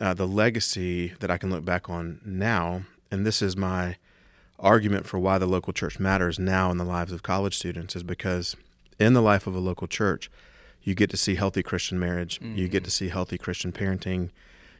uh, 0.00 0.14
the 0.14 0.26
legacy 0.26 1.14
that 1.20 1.30
I 1.30 1.38
can 1.38 1.50
look 1.50 1.64
back 1.64 1.88
on 1.88 2.20
now, 2.24 2.82
and 3.10 3.24
this 3.24 3.40
is 3.40 3.56
my 3.56 3.96
argument 4.58 5.06
for 5.06 5.18
why 5.18 5.38
the 5.38 5.46
local 5.46 5.72
church 5.72 6.00
matters 6.00 6.38
now 6.40 6.72
in 6.72 6.76
the 6.76 6.84
lives 6.84 7.12
of 7.12 7.22
college 7.22 7.56
students, 7.56 7.94
is 7.94 8.02
because 8.02 8.56
in 8.98 9.12
the 9.12 9.22
life 9.22 9.46
of 9.46 9.54
a 9.54 9.60
local 9.60 9.86
church, 9.86 10.30
you 10.82 10.94
get 10.94 11.10
to 11.10 11.16
see 11.16 11.34
healthy 11.34 11.62
Christian 11.62 11.98
marriage, 11.98 12.40
mm-hmm. 12.40 12.56
you 12.56 12.68
get 12.68 12.84
to 12.84 12.90
see 12.90 13.08
healthy 13.08 13.38
Christian 13.38 13.72
parenting, 13.72 14.30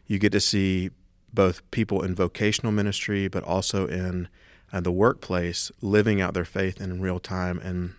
you 0.06 0.18
get 0.18 0.32
to 0.32 0.40
see 0.40 0.90
both 1.32 1.68
people 1.70 2.02
in 2.02 2.14
vocational 2.14 2.72
ministry, 2.72 3.28
but 3.28 3.44
also 3.44 3.86
in 3.86 4.28
uh, 4.72 4.80
the 4.80 4.92
workplace 4.92 5.70
living 5.80 6.20
out 6.20 6.34
their 6.34 6.44
faith 6.44 6.80
in 6.80 7.00
real 7.00 7.20
time. 7.20 7.58
And 7.58 7.94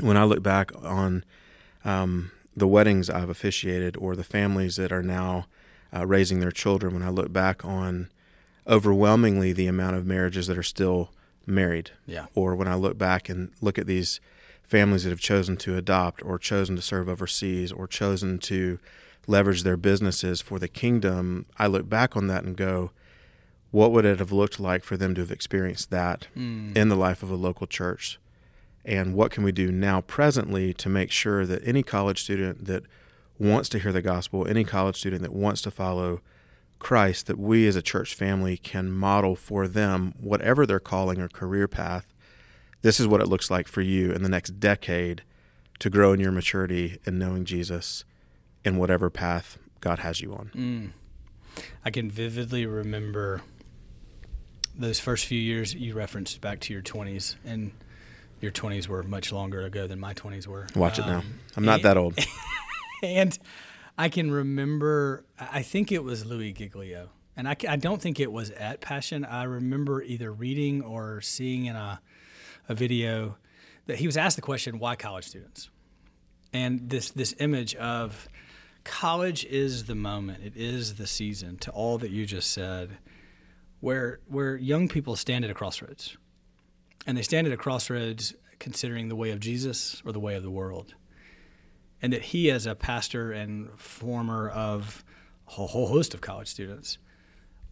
when 0.00 0.16
I 0.16 0.24
look 0.24 0.42
back 0.42 0.70
on 0.82 1.24
um, 1.84 2.30
the 2.56 2.68
weddings 2.68 3.10
I've 3.10 3.28
officiated 3.28 3.96
or 3.96 4.16
the 4.16 4.24
families 4.24 4.76
that 4.76 4.92
are 4.92 5.02
now 5.02 5.46
uh, 5.94 6.06
raising 6.06 6.40
their 6.40 6.52
children, 6.52 6.94
when 6.94 7.02
I 7.02 7.10
look 7.10 7.32
back 7.32 7.64
on 7.64 8.10
overwhelmingly 8.66 9.52
the 9.52 9.66
amount 9.66 9.96
of 9.96 10.06
marriages 10.06 10.46
that 10.46 10.58
are 10.58 10.62
still 10.62 11.10
married, 11.46 11.90
yeah. 12.06 12.26
or 12.34 12.54
when 12.54 12.68
I 12.68 12.74
look 12.74 12.96
back 12.96 13.28
and 13.28 13.52
look 13.60 13.78
at 13.78 13.86
these 13.86 14.20
families 14.74 15.04
that 15.04 15.10
have 15.10 15.20
chosen 15.20 15.56
to 15.56 15.76
adopt 15.76 16.20
or 16.24 16.36
chosen 16.36 16.74
to 16.74 16.82
serve 16.82 17.08
overseas 17.08 17.70
or 17.70 17.86
chosen 17.86 18.40
to 18.40 18.80
leverage 19.28 19.62
their 19.62 19.76
businesses 19.76 20.40
for 20.40 20.58
the 20.58 20.66
kingdom, 20.66 21.46
I 21.56 21.68
look 21.68 21.88
back 21.88 22.16
on 22.16 22.26
that 22.26 22.42
and 22.42 22.56
go, 22.56 22.90
what 23.70 23.92
would 23.92 24.04
it 24.04 24.18
have 24.18 24.32
looked 24.32 24.58
like 24.58 24.82
for 24.82 24.96
them 24.96 25.14
to 25.14 25.20
have 25.20 25.30
experienced 25.30 25.92
that 25.92 26.26
mm. 26.36 26.76
in 26.76 26.88
the 26.88 26.96
life 26.96 27.22
of 27.22 27.30
a 27.30 27.36
local 27.36 27.68
church? 27.68 28.18
And 28.84 29.14
what 29.14 29.30
can 29.30 29.44
we 29.44 29.52
do 29.52 29.70
now 29.70 30.00
presently 30.00 30.74
to 30.74 30.88
make 30.88 31.12
sure 31.12 31.46
that 31.46 31.62
any 31.64 31.84
college 31.84 32.24
student 32.24 32.64
that 32.64 32.82
wants 33.38 33.68
to 33.68 33.78
hear 33.78 33.92
the 33.92 34.02
gospel, 34.02 34.44
any 34.44 34.64
college 34.64 34.96
student 34.96 35.22
that 35.22 35.32
wants 35.32 35.62
to 35.62 35.70
follow 35.70 36.20
Christ, 36.80 37.28
that 37.28 37.38
we 37.38 37.68
as 37.68 37.76
a 37.76 37.82
church 37.82 38.16
family 38.16 38.56
can 38.56 38.90
model 38.90 39.36
for 39.36 39.68
them, 39.68 40.14
whatever 40.20 40.66
their 40.66 40.80
calling 40.80 41.20
or 41.20 41.28
career 41.28 41.68
path, 41.68 42.12
this 42.84 43.00
is 43.00 43.08
what 43.08 43.22
it 43.22 43.28
looks 43.28 43.50
like 43.50 43.66
for 43.66 43.80
you 43.80 44.12
in 44.12 44.22
the 44.22 44.28
next 44.28 44.60
decade 44.60 45.22
to 45.78 45.88
grow 45.88 46.12
in 46.12 46.20
your 46.20 46.30
maturity 46.30 46.98
and 47.06 47.18
knowing 47.18 47.46
Jesus 47.46 48.04
in 48.62 48.76
whatever 48.76 49.08
path 49.08 49.56
God 49.80 50.00
has 50.00 50.20
you 50.20 50.34
on. 50.34 50.50
Mm. 50.54 51.62
I 51.82 51.90
can 51.90 52.10
vividly 52.10 52.66
remember 52.66 53.40
those 54.76 55.00
first 55.00 55.24
few 55.24 55.40
years 55.40 55.74
you 55.74 55.94
referenced 55.94 56.42
back 56.42 56.60
to 56.60 56.74
your 56.74 56.82
20s 56.82 57.36
and 57.42 57.72
your 58.42 58.52
20s 58.52 58.86
were 58.86 59.02
much 59.02 59.32
longer 59.32 59.62
ago 59.62 59.86
than 59.86 59.98
my 59.98 60.12
20s 60.12 60.46
were. 60.46 60.66
Watch 60.76 60.98
um, 60.98 61.04
it 61.04 61.10
now. 61.10 61.18
Um, 61.20 61.40
I'm 61.56 61.64
not 61.64 61.76
and, 61.76 61.84
that 61.84 61.96
old. 61.96 62.18
and 63.02 63.38
I 63.96 64.10
can 64.10 64.30
remember, 64.30 65.24
I 65.40 65.62
think 65.62 65.90
it 65.90 66.04
was 66.04 66.26
Louis 66.26 66.52
Giglio. 66.52 67.08
And 67.34 67.48
I, 67.48 67.56
I 67.66 67.76
don't 67.76 68.02
think 68.02 68.20
it 68.20 68.30
was 68.30 68.50
at 68.50 68.82
Passion. 68.82 69.24
I 69.24 69.44
remember 69.44 70.02
either 70.02 70.30
reading 70.30 70.82
or 70.82 71.22
seeing 71.22 71.64
in 71.64 71.76
a 71.76 72.00
a 72.68 72.74
video 72.74 73.36
that 73.86 73.98
he 73.98 74.06
was 74.06 74.16
asked 74.16 74.36
the 74.36 74.42
question, 74.42 74.78
why 74.78 74.96
college 74.96 75.26
students? 75.26 75.70
And 76.52 76.88
this, 76.88 77.10
this 77.10 77.34
image 77.38 77.74
of 77.74 78.28
college 78.84 79.44
is 79.44 79.84
the 79.84 79.94
moment, 79.94 80.44
it 80.44 80.54
is 80.56 80.94
the 80.94 81.06
season 81.06 81.58
to 81.58 81.70
all 81.70 81.98
that 81.98 82.10
you 82.10 82.26
just 82.26 82.52
said, 82.52 82.98
where, 83.80 84.20
where 84.28 84.56
young 84.56 84.88
people 84.88 85.16
stand 85.16 85.44
at 85.44 85.50
a 85.50 85.54
crossroads. 85.54 86.16
And 87.06 87.18
they 87.18 87.22
stand 87.22 87.46
at 87.46 87.52
a 87.52 87.56
crossroads 87.56 88.34
considering 88.58 89.08
the 89.08 89.16
way 89.16 89.30
of 89.30 89.40
Jesus 89.40 90.00
or 90.06 90.12
the 90.12 90.20
way 90.20 90.36
of 90.36 90.42
the 90.42 90.50
world. 90.50 90.94
And 92.00 92.12
that 92.12 92.22
he, 92.22 92.50
as 92.50 92.66
a 92.66 92.74
pastor 92.74 93.32
and 93.32 93.68
former 93.78 94.48
of 94.48 95.04
a 95.48 95.50
whole 95.50 95.88
host 95.88 96.14
of 96.14 96.20
college 96.20 96.48
students, 96.48 96.98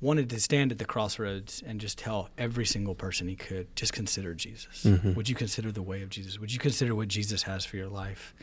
wanted 0.02 0.28
to 0.28 0.40
stand 0.40 0.72
at 0.72 0.78
the 0.78 0.84
crossroads 0.84 1.62
and 1.64 1.80
just 1.80 1.96
tell 1.96 2.28
every 2.36 2.66
single 2.66 2.94
person 2.94 3.28
he 3.28 3.36
could 3.36 3.74
just 3.76 3.92
consider 3.92 4.34
Jesus. 4.34 4.84
Mm-hmm. 4.84 5.14
Would 5.14 5.28
you 5.28 5.34
consider 5.34 5.70
the 5.72 5.80
way 5.80 6.02
of 6.02 6.10
Jesus? 6.10 6.38
Would 6.38 6.52
you 6.52 6.58
consider 6.58 6.94
what 6.94 7.08
Jesus 7.08 7.44
has 7.44 7.64
for 7.64 7.76
your 7.76 7.88
life? 7.88 8.34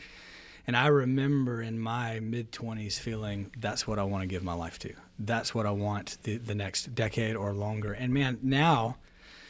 And 0.66 0.76
I 0.76 0.86
remember 0.86 1.62
in 1.62 1.78
my 1.78 2.18
mid 2.20 2.50
20s 2.50 2.98
feeling 2.98 3.52
that's 3.58 3.86
what 3.86 3.98
I 3.98 4.04
want 4.04 4.22
to 4.22 4.26
give 4.26 4.42
my 4.42 4.54
life 4.54 4.78
to. 4.80 4.92
That's 5.18 5.54
what 5.54 5.66
I 5.66 5.70
want 5.70 6.18
the, 6.22 6.38
the 6.38 6.54
next 6.54 6.94
decade 6.94 7.36
or 7.36 7.52
longer. 7.52 7.92
And 7.92 8.12
man, 8.12 8.38
now 8.42 8.96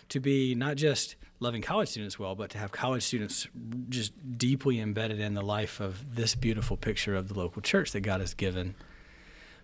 to 0.08 0.18
be 0.18 0.54
not 0.54 0.76
just 0.76 1.14
loving 1.38 1.62
college 1.62 1.88
students 1.88 2.18
well, 2.18 2.34
but 2.34 2.50
to 2.50 2.58
have 2.58 2.72
college 2.72 3.04
students 3.04 3.46
just 3.88 4.12
deeply 4.36 4.80
embedded 4.80 5.20
in 5.20 5.34
the 5.34 5.42
life 5.42 5.80
of 5.80 6.16
this 6.16 6.34
beautiful 6.34 6.76
picture 6.76 7.14
of 7.14 7.28
the 7.28 7.34
local 7.34 7.62
church 7.62 7.92
that 7.92 8.00
God 8.00 8.20
has 8.20 8.34
given. 8.34 8.74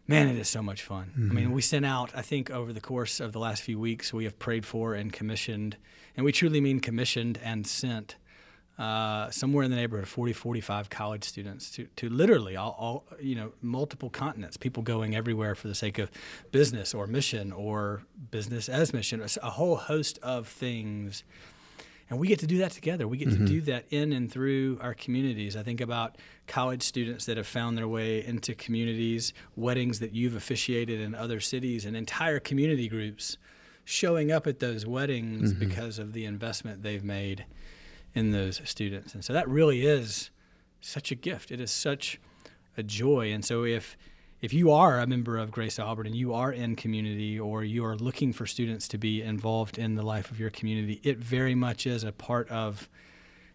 Man, 0.09 0.29
it 0.29 0.37
is 0.37 0.49
so 0.49 0.63
much 0.63 0.83
fun. 0.83 1.11
Mm-hmm. 1.19 1.31
I 1.31 1.35
mean, 1.35 1.53
we 1.53 1.63
sent 1.63 1.85
out, 1.85 2.13
I 2.15 2.23
think, 2.23 2.51
over 2.51 2.73
the 2.73 2.81
course 2.81 3.19
of 3.19 3.33
the 3.33 3.41
last 3.41 3.63
few 3.63 3.79
weeks, 3.79 4.13
we 4.13 4.25
have 4.25 4.39
prayed 4.39 4.65
for 4.65 4.95
and 4.95 5.13
commissioned, 5.13 5.77
and 6.17 6.25
we 6.25 6.33
truly 6.33 6.61
mean 6.61 6.81
commissioned 6.81 7.41
and 7.43 7.67
sent 7.67 8.17
uh, 8.79 9.31
somewhere 9.31 9.65
in 9.65 9.71
the 9.71 9.77
neighborhood 9.77 10.05
of 10.05 10.09
40, 10.09 10.33
45 10.35 10.91
college 10.91 11.25
students 11.25 11.71
to, 11.73 11.87
to 11.97 12.09
literally 12.09 12.57
all, 12.57 12.77
all, 12.79 13.05
you 13.21 13.35
know, 13.35 13.53
multiple 13.63 14.11
continents, 14.11 14.57
people 14.57 14.83
going 14.83 15.17
everywhere 15.17 15.55
for 15.55 15.69
the 15.69 15.75
sake 15.75 15.99
of 15.99 16.11
business 16.53 16.93
or 16.93 17.07
mission 17.07 17.53
or 17.53 18.03
business 18.31 18.69
as 18.69 18.93
mission, 18.93 19.25
a 19.43 19.51
whole 19.51 19.77
host 19.77 20.19
of 20.23 20.47
things. 20.47 21.25
And 22.09 22.21
we 22.21 22.29
get 22.29 22.39
to 22.41 22.47
do 22.47 22.59
that 22.59 22.71
together. 22.71 23.09
We 23.09 23.17
get 23.17 23.29
mm-hmm. 23.29 23.47
to 23.47 23.51
do 23.51 23.61
that 23.63 23.87
in 23.91 24.13
and 24.13 24.31
through 24.31 24.79
our 24.81 24.95
communities. 24.95 25.57
I 25.57 25.63
think 25.63 25.81
about 25.81 26.17
college 26.47 26.83
students 26.83 27.27
that 27.27 27.37
have 27.37 27.49
found 27.49 27.77
their 27.77 27.89
way 27.89 28.25
into 28.25 28.55
communities, 28.55 29.33
weddings 29.57 29.99
that 29.99 30.13
you've 30.13 30.37
officiated 30.37 31.01
in 31.01 31.15
other 31.15 31.41
cities, 31.41 31.85
and 31.85 31.97
entire 31.97 32.39
community 32.39 32.89
groups 32.89 33.39
showing 33.85 34.31
up 34.31 34.47
at 34.47 34.61
those 34.61 34.87
weddings 34.87 35.53
mm-hmm. 35.53 35.69
because 35.69 35.99
of 35.99 36.13
the 36.13 36.25
investment 36.25 36.83
they've 36.83 37.05
made 37.05 37.45
in 38.15 38.31
those 38.33 38.61
students. 38.65 39.15
And 39.15 39.25
so 39.25 39.33
that 39.33 39.49
really 39.49 39.85
is 39.85 40.31
such 40.81 41.11
a 41.11 41.15
gift. 41.17 41.51
It 41.51 41.61
is 41.61 41.71
such 41.71 42.21
a 42.77 42.83
joy. 42.83 43.33
And 43.33 43.45
so 43.45 43.65
if 43.65 43.97
if 44.41 44.53
you 44.53 44.71
are 44.71 45.01
a 45.01 45.07
member 45.07 45.39
of 45.39 45.51
Grace 45.51 45.79
Auburn 45.79 46.07
and 46.07 46.15
you 46.15 46.35
are 46.35 46.53
in 46.53 46.77
community 46.77 47.39
or 47.39 47.65
you 47.65 47.85
are 47.85 47.97
looking 47.97 48.33
for 48.33 48.47
students 48.47 48.87
to 48.89 48.99
be 48.99 49.23
involved 49.23 49.79
in 49.79 49.95
the 49.95 50.03
life 50.03 50.31
of 50.31 50.39
your 50.39 50.51
community, 50.51 51.01
it 51.03 51.19
very 51.19 51.55
much 51.55 51.87
is 51.87 52.05
a 52.05 52.13
part 52.13 52.49
of, 52.51 52.89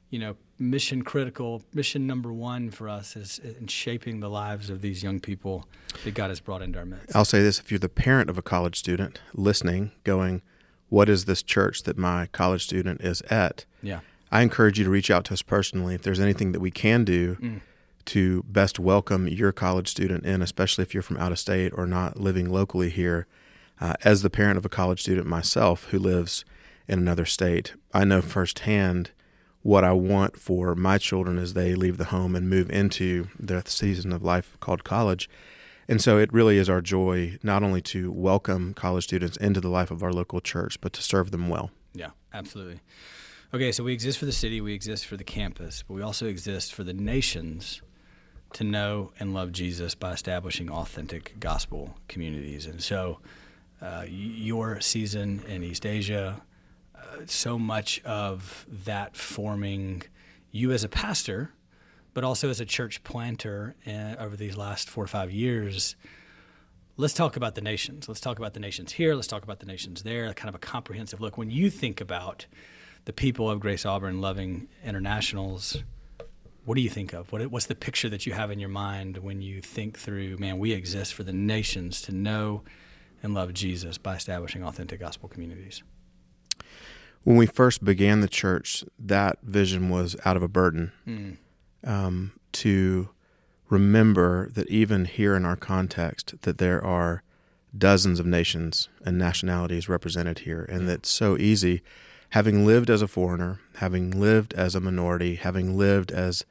you 0.09 0.19
know, 0.19 0.35
mission 0.57 1.03
critical, 1.03 1.61
mission 1.73 2.07
number 2.07 2.33
one 2.33 2.69
for 2.69 2.89
us 2.89 3.15
is 3.15 3.39
in 3.39 3.67
shaping 3.67 4.19
the 4.19 4.29
lives 4.29 4.69
of 4.69 4.81
these 4.81 5.03
young 5.03 5.19
people 5.19 5.67
that 6.03 6.13
God 6.13 6.29
has 6.29 6.39
brought 6.39 6.61
into 6.61 6.79
our 6.79 6.85
midst. 6.85 7.15
I'll 7.15 7.25
say 7.25 7.41
this 7.41 7.59
if 7.59 7.71
you're 7.71 7.79
the 7.79 7.89
parent 7.89 8.29
of 8.29 8.37
a 8.37 8.41
college 8.41 8.77
student 8.77 9.19
listening, 9.33 9.91
going, 10.03 10.41
What 10.89 11.09
is 11.09 11.25
this 11.25 11.43
church 11.43 11.83
that 11.83 11.97
my 11.97 12.27
college 12.27 12.63
student 12.63 13.01
is 13.01 13.21
at? 13.23 13.65
Yeah. 13.83 13.99
I 14.31 14.41
encourage 14.41 14.79
you 14.79 14.85
to 14.85 14.91
reach 14.91 15.11
out 15.11 15.25
to 15.25 15.33
us 15.33 15.41
personally 15.41 15.93
if 15.93 16.03
there's 16.03 16.19
anything 16.19 16.53
that 16.53 16.61
we 16.61 16.71
can 16.71 17.03
do 17.03 17.35
mm. 17.35 17.61
To 18.05 18.43
best 18.43 18.79
welcome 18.79 19.27
your 19.27 19.51
college 19.51 19.87
student 19.87 20.25
in, 20.25 20.41
especially 20.41 20.83
if 20.83 20.93
you're 20.93 21.03
from 21.03 21.17
out 21.17 21.31
of 21.31 21.39
state 21.39 21.71
or 21.75 21.85
not 21.85 22.19
living 22.19 22.49
locally 22.49 22.89
here. 22.89 23.27
Uh, 23.79 23.93
as 24.03 24.21
the 24.21 24.29
parent 24.29 24.57
of 24.57 24.65
a 24.65 24.69
college 24.69 25.01
student 25.01 25.25
myself 25.25 25.85
who 25.85 25.99
lives 25.99 26.45
in 26.87 26.99
another 26.99 27.25
state, 27.25 27.73
I 27.93 28.03
know 28.05 28.21
firsthand 28.21 29.11
what 29.63 29.83
I 29.83 29.91
want 29.91 30.37
for 30.37 30.75
my 30.75 30.97
children 30.97 31.37
as 31.37 31.53
they 31.53 31.75
leave 31.75 31.97
the 31.97 32.05
home 32.05 32.35
and 32.35 32.49
move 32.49 32.69
into 32.69 33.27
the 33.39 33.61
season 33.65 34.11
of 34.11 34.23
life 34.23 34.57
called 34.59 34.83
college. 34.83 35.29
And 35.87 36.01
so 36.01 36.17
it 36.17 36.31
really 36.31 36.57
is 36.57 36.69
our 36.69 36.81
joy 36.81 37.37
not 37.43 37.63
only 37.63 37.81
to 37.83 38.11
welcome 38.11 38.73
college 38.73 39.03
students 39.03 39.37
into 39.37 39.59
the 39.59 39.69
life 39.69 39.91
of 39.91 40.03
our 40.03 40.13
local 40.13 40.41
church, 40.41 40.79
but 40.81 40.93
to 40.93 41.01
serve 41.01 41.31
them 41.31 41.49
well. 41.49 41.71
Yeah, 41.93 42.11
absolutely. 42.33 42.79
Okay, 43.53 43.71
so 43.71 43.83
we 43.83 43.93
exist 43.93 44.17
for 44.17 44.25
the 44.25 44.31
city, 44.31 44.61
we 44.61 44.73
exist 44.73 45.05
for 45.05 45.17
the 45.17 45.25
campus, 45.25 45.83
but 45.85 45.93
we 45.93 46.01
also 46.01 46.25
exist 46.25 46.73
for 46.73 46.83
the 46.83 46.93
nations 46.93 47.81
to 48.53 48.63
know 48.63 49.11
and 49.19 49.33
love 49.33 49.51
Jesus 49.51 49.95
by 49.95 50.11
establishing 50.11 50.69
authentic 50.69 51.39
gospel 51.39 51.95
communities. 52.07 52.65
And 52.65 52.81
so, 52.81 53.19
uh, 53.81 54.05
your 54.07 54.79
season 54.79 55.41
in 55.47 55.63
East 55.63 55.85
Asia, 55.85 56.41
uh, 56.95 56.99
so 57.25 57.57
much 57.57 58.01
of 58.03 58.65
that 58.85 59.17
forming 59.17 60.03
you 60.51 60.71
as 60.71 60.83
a 60.83 60.89
pastor, 60.89 61.51
but 62.13 62.23
also 62.23 62.49
as 62.49 62.59
a 62.59 62.65
church 62.65 63.03
planter 63.03 63.75
uh, 63.87 64.15
over 64.19 64.35
these 64.35 64.57
last 64.57 64.89
four 64.89 65.03
or 65.03 65.07
five 65.07 65.31
years. 65.31 65.95
Let's 66.97 67.13
talk 67.13 67.37
about 67.37 67.55
the 67.55 67.61
nations. 67.61 68.07
Let's 68.07 68.19
talk 68.19 68.37
about 68.37 68.53
the 68.53 68.59
nations 68.59 68.91
here. 68.91 69.15
Let's 69.15 69.27
talk 69.27 69.43
about 69.43 69.59
the 69.59 69.65
nations 69.65 70.03
there. 70.03 70.31
Kind 70.33 70.49
of 70.49 70.55
a 70.55 70.59
comprehensive 70.59 71.21
look. 71.21 71.37
When 71.37 71.49
you 71.49 71.69
think 71.69 72.01
about 72.01 72.45
the 73.05 73.13
people 73.13 73.49
of 73.49 73.59
Grace 73.59 73.85
Auburn 73.85 74.21
loving 74.21 74.67
internationals, 74.85 75.77
what 76.71 76.77
do 76.77 76.81
you 76.83 76.89
think 76.89 77.11
of? 77.11 77.29
What, 77.33 77.45
what's 77.47 77.65
the 77.65 77.75
picture 77.75 78.07
that 78.07 78.25
you 78.25 78.31
have 78.31 78.49
in 78.49 78.57
your 78.57 78.69
mind 78.69 79.17
when 79.17 79.41
you 79.41 79.59
think 79.59 79.99
through, 79.99 80.37
man, 80.37 80.57
we 80.57 80.71
exist 80.71 81.13
for 81.13 81.23
the 81.23 81.33
nations 81.33 82.01
to 82.03 82.13
know 82.13 82.63
and 83.21 83.33
love 83.33 83.53
Jesus 83.53 83.97
by 83.97 84.15
establishing 84.15 84.63
authentic 84.63 85.01
gospel 85.01 85.27
communities? 85.27 85.83
When 87.25 87.35
we 87.35 87.45
first 87.45 87.83
began 87.83 88.21
the 88.21 88.29
church, 88.29 88.85
that 88.97 89.39
vision 89.43 89.89
was 89.89 90.15
out 90.23 90.37
of 90.37 90.43
a 90.43 90.47
burden 90.47 90.93
mm. 91.05 91.35
um, 91.83 92.31
to 92.53 93.09
remember 93.67 94.47
that 94.51 94.69
even 94.69 95.03
here 95.03 95.35
in 95.35 95.43
our 95.43 95.57
context, 95.57 96.35
that 96.43 96.57
there 96.57 96.81
are 96.81 97.21
dozens 97.77 98.17
of 98.17 98.25
nations 98.25 98.87
and 99.03 99.17
nationalities 99.17 99.89
represented 99.89 100.39
here, 100.39 100.65
and 100.69 100.87
that 100.87 100.99
it's 100.99 101.09
so 101.09 101.37
easy 101.37 101.81
having 102.29 102.65
lived 102.65 102.89
as 102.89 103.01
a 103.01 103.09
foreigner, 103.09 103.59
having 103.75 104.09
lived 104.09 104.53
as 104.53 104.73
a 104.73 104.79
minority, 104.79 105.35
having 105.35 105.77
lived 105.77 106.13
as 106.13 106.45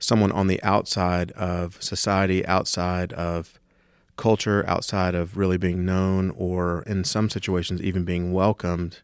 someone 0.00 0.32
on 0.32 0.48
the 0.48 0.62
outside 0.62 1.30
of 1.32 1.80
society, 1.80 2.44
outside 2.46 3.12
of 3.12 3.60
culture, 4.16 4.64
outside 4.66 5.14
of 5.14 5.36
really 5.36 5.58
being 5.58 5.84
known, 5.84 6.30
or 6.30 6.82
in 6.86 7.04
some 7.04 7.30
situations, 7.30 7.80
even 7.80 8.04
being 8.04 8.32
welcomed, 8.32 9.00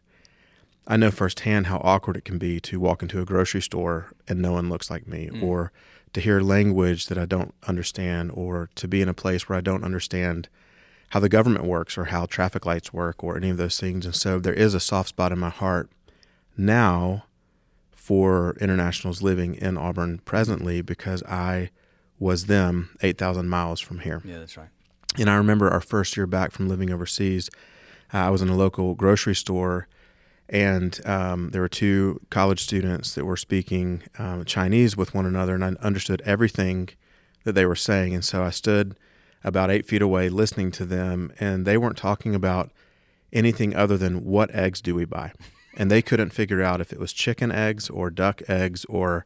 I 0.87 0.97
know 0.97 1.11
firsthand 1.11 1.67
how 1.67 1.81
awkward 1.83 2.17
it 2.17 2.25
can 2.25 2.37
be 2.37 2.59
to 2.61 2.79
walk 2.79 3.01
into 3.01 3.21
a 3.21 3.25
grocery 3.25 3.61
store 3.61 4.07
and 4.27 4.41
no 4.41 4.53
one 4.53 4.69
looks 4.69 4.89
like 4.89 5.07
me, 5.07 5.29
mm. 5.31 5.43
or 5.43 5.71
to 6.13 6.21
hear 6.21 6.41
language 6.41 7.07
that 7.07 7.17
I 7.17 7.25
don't 7.25 7.53
understand, 7.67 8.31
or 8.33 8.69
to 8.75 8.87
be 8.87 9.01
in 9.01 9.09
a 9.09 9.13
place 9.13 9.47
where 9.47 9.57
I 9.57 9.61
don't 9.61 9.83
understand 9.83 10.49
how 11.09 11.19
the 11.19 11.29
government 11.29 11.65
works 11.65 11.97
or 11.97 12.05
how 12.05 12.25
traffic 12.25 12.65
lights 12.65 12.91
work 12.91 13.23
or 13.23 13.37
any 13.37 13.49
of 13.49 13.57
those 13.57 13.79
things. 13.79 14.05
And 14.05 14.15
so 14.15 14.39
there 14.39 14.53
is 14.53 14.73
a 14.73 14.79
soft 14.79 15.09
spot 15.09 15.31
in 15.31 15.39
my 15.39 15.49
heart 15.49 15.89
now 16.57 17.25
for 18.07 18.55
internationals 18.61 19.21
living 19.21 19.53
in 19.55 19.77
Auburn 19.77 20.19
presently 20.23 20.81
because 20.81 21.21
I 21.23 21.71
was 22.17 22.45
them 22.45 22.95
8,000 23.01 23.49
miles 23.49 23.81
from 23.81 23.99
here. 23.99 24.21
Yeah, 24.23 24.39
that's 24.39 24.55
right. 24.55 24.69
And 25.19 25.29
I 25.29 25.35
remember 25.35 25.69
our 25.69 25.81
first 25.81 26.15
year 26.15 26.25
back 26.25 26.53
from 26.53 26.69
living 26.69 26.89
overseas, 26.89 27.49
uh, 28.13 28.19
I 28.19 28.29
was 28.29 28.41
in 28.41 28.47
a 28.47 28.55
local 28.55 28.95
grocery 28.95 29.35
store 29.35 29.89
and 30.47 31.05
um, 31.05 31.49
there 31.49 31.59
were 31.59 31.67
two 31.67 32.21
college 32.29 32.61
students 32.61 33.13
that 33.15 33.25
were 33.25 33.35
speaking 33.35 34.03
um, 34.17 34.45
Chinese 34.45 34.95
with 34.95 35.13
one 35.13 35.25
another, 35.25 35.53
and 35.53 35.65
I 35.65 35.73
understood 35.85 36.21
everything 36.23 36.87
that 37.43 37.55
they 37.55 37.65
were 37.65 37.75
saying. 37.75 38.13
And 38.13 38.23
so 38.23 38.41
I 38.41 38.51
stood 38.51 38.95
about 39.43 39.69
eight 39.69 39.85
feet 39.85 40.01
away 40.01 40.29
listening 40.29 40.71
to 40.71 40.85
them, 40.85 41.33
and 41.41 41.65
they 41.65 41.77
weren't 41.77 41.97
talking 41.97 42.33
about 42.33 42.71
anything 43.33 43.75
other 43.75 43.97
than 43.97 44.23
what 44.23 44.55
eggs 44.55 44.79
do 44.79 44.95
we 44.95 45.03
buy 45.03 45.33
and 45.77 45.91
they 45.91 46.01
couldn't 46.01 46.31
figure 46.31 46.61
out 46.61 46.81
if 46.81 46.91
it 46.91 46.99
was 46.99 47.13
chicken 47.13 47.51
eggs 47.51 47.89
or 47.89 48.09
duck 48.09 48.41
eggs 48.49 48.83
or 48.85 49.25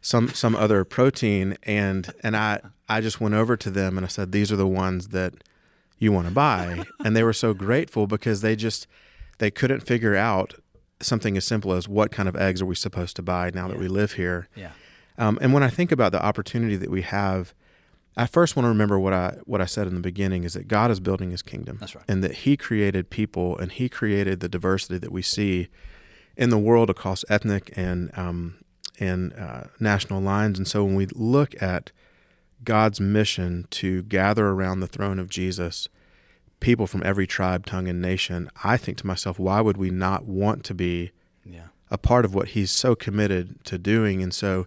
some 0.00 0.28
some 0.28 0.54
other 0.54 0.84
protein. 0.84 1.56
And 1.64 2.12
and 2.22 2.36
I 2.36 2.60
I 2.88 3.00
just 3.00 3.20
went 3.20 3.34
over 3.34 3.56
to 3.56 3.70
them 3.70 3.96
and 3.96 4.04
I 4.04 4.08
said 4.08 4.30
these 4.30 4.52
are 4.52 4.56
the 4.56 4.66
ones 4.66 5.08
that 5.08 5.34
you 5.98 6.12
want 6.12 6.28
to 6.28 6.34
buy. 6.34 6.84
And 7.04 7.16
they 7.16 7.22
were 7.22 7.32
so 7.32 7.54
grateful 7.54 8.06
because 8.06 8.42
they 8.42 8.54
just 8.54 8.86
they 9.38 9.50
couldn't 9.50 9.80
figure 9.80 10.14
out 10.14 10.54
something 11.00 11.36
as 11.36 11.44
simple 11.44 11.72
as 11.72 11.88
what 11.88 12.10
kind 12.10 12.28
of 12.28 12.36
eggs 12.36 12.60
are 12.60 12.66
we 12.66 12.74
supposed 12.74 13.16
to 13.16 13.22
buy 13.22 13.50
now 13.54 13.66
yeah. 13.66 13.72
that 13.72 13.80
we 13.80 13.88
live 13.88 14.12
here. 14.12 14.48
Yeah. 14.54 14.72
Um, 15.16 15.38
and 15.40 15.52
when 15.52 15.62
I 15.62 15.68
think 15.68 15.90
about 15.90 16.12
the 16.12 16.22
opportunity 16.22 16.76
that 16.76 16.90
we 16.90 17.02
have 17.02 17.54
I 18.18 18.26
first 18.26 18.56
want 18.56 18.64
to 18.64 18.68
remember 18.68 18.98
what 18.98 19.12
I 19.12 19.36
what 19.44 19.60
I 19.60 19.64
said 19.64 19.86
in 19.86 19.94
the 19.94 20.00
beginning 20.00 20.42
is 20.42 20.54
that 20.54 20.66
God 20.66 20.90
is 20.90 20.98
building 20.98 21.30
His 21.30 21.40
kingdom, 21.40 21.78
That's 21.78 21.94
right. 21.94 22.04
and 22.08 22.22
that 22.24 22.34
He 22.34 22.56
created 22.56 23.10
people 23.10 23.56
and 23.56 23.70
He 23.70 23.88
created 23.88 24.40
the 24.40 24.48
diversity 24.48 24.98
that 24.98 25.12
we 25.12 25.22
see 25.22 25.68
in 26.36 26.50
the 26.50 26.58
world 26.58 26.90
across 26.90 27.24
ethnic 27.28 27.72
and 27.76 28.10
um, 28.18 28.56
and 28.98 29.32
uh, 29.34 29.64
national 29.78 30.20
lines. 30.20 30.58
And 30.58 30.66
so 30.66 30.84
when 30.84 30.96
we 30.96 31.06
look 31.14 31.60
at 31.62 31.92
God's 32.64 33.00
mission 33.00 33.68
to 33.70 34.02
gather 34.02 34.48
around 34.48 34.80
the 34.80 34.88
throne 34.88 35.20
of 35.20 35.28
Jesus, 35.28 35.88
people 36.58 36.88
from 36.88 37.04
every 37.04 37.26
tribe, 37.26 37.66
tongue, 37.66 37.86
and 37.86 38.02
nation, 38.02 38.50
I 38.64 38.76
think 38.76 38.98
to 38.98 39.06
myself, 39.06 39.38
why 39.38 39.60
would 39.60 39.76
we 39.76 39.90
not 39.90 40.24
want 40.24 40.64
to 40.64 40.74
be 40.74 41.12
yeah. 41.44 41.68
a 41.88 41.96
part 41.96 42.24
of 42.24 42.34
what 42.34 42.48
He's 42.48 42.72
so 42.72 42.96
committed 42.96 43.64
to 43.66 43.78
doing? 43.78 44.22
And 44.24 44.34
so 44.34 44.66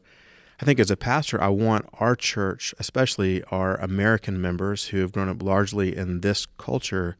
I 0.61 0.65
think 0.65 0.79
as 0.79 0.91
a 0.91 0.97
pastor, 0.97 1.41
I 1.41 1.47
want 1.47 1.89
our 1.93 2.15
church, 2.15 2.75
especially 2.77 3.43
our 3.45 3.77
American 3.77 4.39
members 4.39 4.87
who 4.87 4.99
have 4.99 5.11
grown 5.11 5.27
up 5.27 5.41
largely 5.41 5.95
in 5.97 6.21
this 6.21 6.45
culture, 6.57 7.17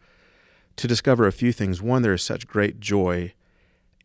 to 0.76 0.88
discover 0.88 1.26
a 1.26 1.32
few 1.32 1.52
things. 1.52 1.82
One, 1.82 2.04
there 2.04 2.14
is 2.14 2.22
such 2.22 2.48
great 2.48 2.80
joy 2.80 3.34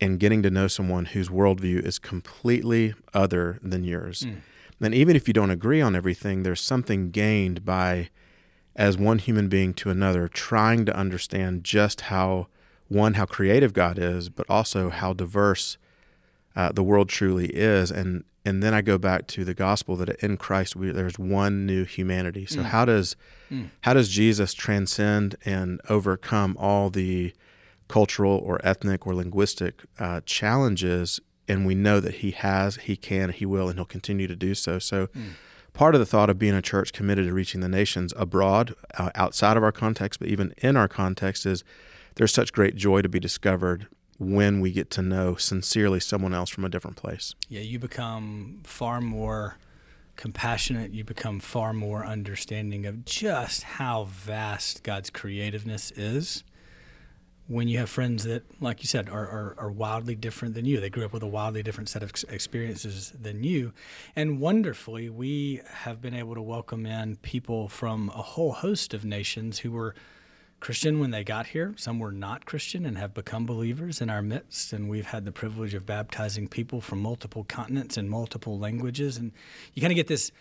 in 0.01 0.17
getting 0.17 0.41
to 0.41 0.49
know 0.49 0.67
someone 0.67 1.05
whose 1.05 1.29
worldview 1.29 1.85
is 1.85 1.99
completely 1.99 2.95
other 3.13 3.59
than 3.61 3.83
yours. 3.83 4.23
Mm. 4.23 4.41
And 4.81 4.95
even 4.95 5.15
if 5.15 5.27
you 5.27 5.33
don't 5.33 5.51
agree 5.51 5.81
on 5.81 5.95
everything, 5.95 6.41
there's 6.41 6.61
something 6.61 7.11
gained 7.11 7.63
by, 7.63 8.09
as 8.75 8.97
one 8.97 9.19
human 9.19 9.49
being 9.49 9.73
to 9.75 9.91
another, 9.91 10.27
trying 10.27 10.85
to 10.85 10.95
understand 10.95 11.63
just 11.63 12.01
how 12.01 12.47
one 12.87 13.15
how 13.15 13.25
creative 13.25 13.73
God 13.73 13.99
is, 13.99 14.29
but 14.29 14.45
also 14.49 14.89
how 14.89 15.13
diverse 15.13 15.77
uh, 16.55 16.71
the 16.71 16.83
world 16.83 17.09
truly 17.09 17.47
is. 17.47 17.91
And 17.91 18.23
and 18.47 18.63
then 18.63 18.73
I 18.73 18.81
go 18.81 18.97
back 18.97 19.27
to 19.27 19.43
the 19.43 19.53
gospel 19.53 19.97
that 19.97 20.09
in 20.23 20.37
Christ 20.37 20.75
we, 20.75 20.91
there's 20.91 21.19
one 21.19 21.65
new 21.65 21.83
humanity. 21.83 22.45
So 22.45 22.61
mm. 22.61 22.63
how 22.63 22.85
does 22.85 23.17
mm. 23.51 23.69
how 23.81 23.93
does 23.93 24.07
Jesus 24.07 24.53
transcend 24.53 25.35
and 25.43 25.81
overcome 25.89 26.55
all 26.57 26.89
the 26.89 27.33
cultural 27.89 28.37
or 28.37 28.61
ethnic 28.63 29.05
or 29.05 29.13
linguistic 29.13 29.83
uh, 29.99 30.21
challenges? 30.25 31.19
And 31.49 31.65
we 31.65 31.75
know 31.75 31.99
that 31.99 32.15
he 32.15 32.31
has, 32.31 32.77
he 32.77 32.95
can, 32.95 33.31
he 33.31 33.45
will, 33.45 33.67
and 33.67 33.77
he'll 33.77 33.85
continue 33.85 34.27
to 34.27 34.35
do 34.35 34.55
so. 34.55 34.79
So. 34.79 35.07
Mm 35.07 35.33
part 35.73 35.93
of 35.93 35.99
the 35.99 36.07
thought 36.07 36.27
of 36.27 36.39
being 36.39 36.55
a 36.55 36.61
church 36.61 36.91
committed 36.91 37.27
to 37.27 37.31
reaching 37.31 37.61
the 37.61 37.69
nations 37.69 38.11
abroad, 38.17 38.73
uh, 38.97 39.11
outside 39.13 39.55
of 39.55 39.61
our 39.61 39.71
context, 39.71 40.19
but 40.19 40.27
even 40.27 40.51
in 40.57 40.75
our 40.75 40.87
context, 40.87 41.45
is 41.45 41.63
there's 42.15 42.33
such 42.33 42.51
great 42.51 42.75
joy 42.75 43.03
to 43.03 43.07
be 43.07 43.19
discovered 43.19 43.85
when 44.19 44.59
we 44.59 44.71
get 44.71 44.89
to 44.91 45.01
know 45.01 45.35
sincerely 45.35 45.99
someone 45.99 46.33
else 46.33 46.49
from 46.49 46.65
a 46.65 46.69
different 46.69 46.97
place. 46.97 47.35
Yeah, 47.49 47.61
you 47.61 47.79
become 47.79 48.61
far 48.63 48.99
more 48.99 49.57
compassionate, 50.15 50.91
you 50.91 51.03
become 51.03 51.39
far 51.39 51.73
more 51.73 52.05
understanding 52.05 52.85
of 52.85 53.05
just 53.05 53.63
how 53.63 54.05
vast 54.05 54.83
God's 54.83 55.09
creativeness 55.09 55.91
is 55.91 56.43
when 57.47 57.69
you 57.69 57.77
have 57.77 57.89
friends 57.89 58.25
that, 58.25 58.43
like 58.61 58.81
you 58.81 58.87
said, 58.87 59.07
are, 59.07 59.25
are, 59.25 59.55
are, 59.57 59.71
wildly 59.71 60.15
different 60.15 60.53
than 60.53 60.65
you. 60.65 60.81
They 60.81 60.89
grew 60.89 61.05
up 61.05 61.13
with 61.13 61.23
a 61.23 61.27
wildly 61.27 61.63
different 61.63 61.87
set 61.87 62.03
of 62.03 62.11
experiences 62.29 63.13
than 63.19 63.43
you. 63.43 63.71
And 64.17 64.41
wonderfully, 64.41 65.09
we 65.09 65.61
have 65.69 66.01
been 66.01 66.13
able 66.13 66.35
to 66.35 66.41
welcome 66.41 66.85
in 66.85 67.15
people 67.17 67.69
from 67.69 68.09
a 68.09 68.21
whole 68.21 68.51
host 68.51 68.93
of 68.93 69.05
nations 69.05 69.59
who 69.59 69.71
were 69.71 69.95
Christian 70.59 70.99
when 70.99 71.11
they 71.11 71.23
got 71.23 71.47
here. 71.47 71.73
Some 71.77 71.99
were 71.99 72.11
not 72.11 72.45
Christian 72.45 72.85
and 72.85 72.97
have 72.97 73.13
become 73.13 73.45
believers 73.45 74.01
in 74.01 74.09
our 74.09 74.21
midst. 74.21 74.73
And 74.73 74.89
we've 74.89 75.05
had 75.05 75.25
the 75.25 75.31
privilege 75.31 75.73
of 75.73 75.85
baptizing 75.85 76.47
people 76.47 76.81
from 76.81 77.01
multiple 77.01 77.43
continents 77.43 77.97
and 77.97 78.09
multiple 78.09 78.57
languages. 78.57 79.17
And 79.17 79.31
you 79.73 79.81
kind 79.81 79.91
of 79.91 79.95
get 79.95 80.07
this 80.07 80.31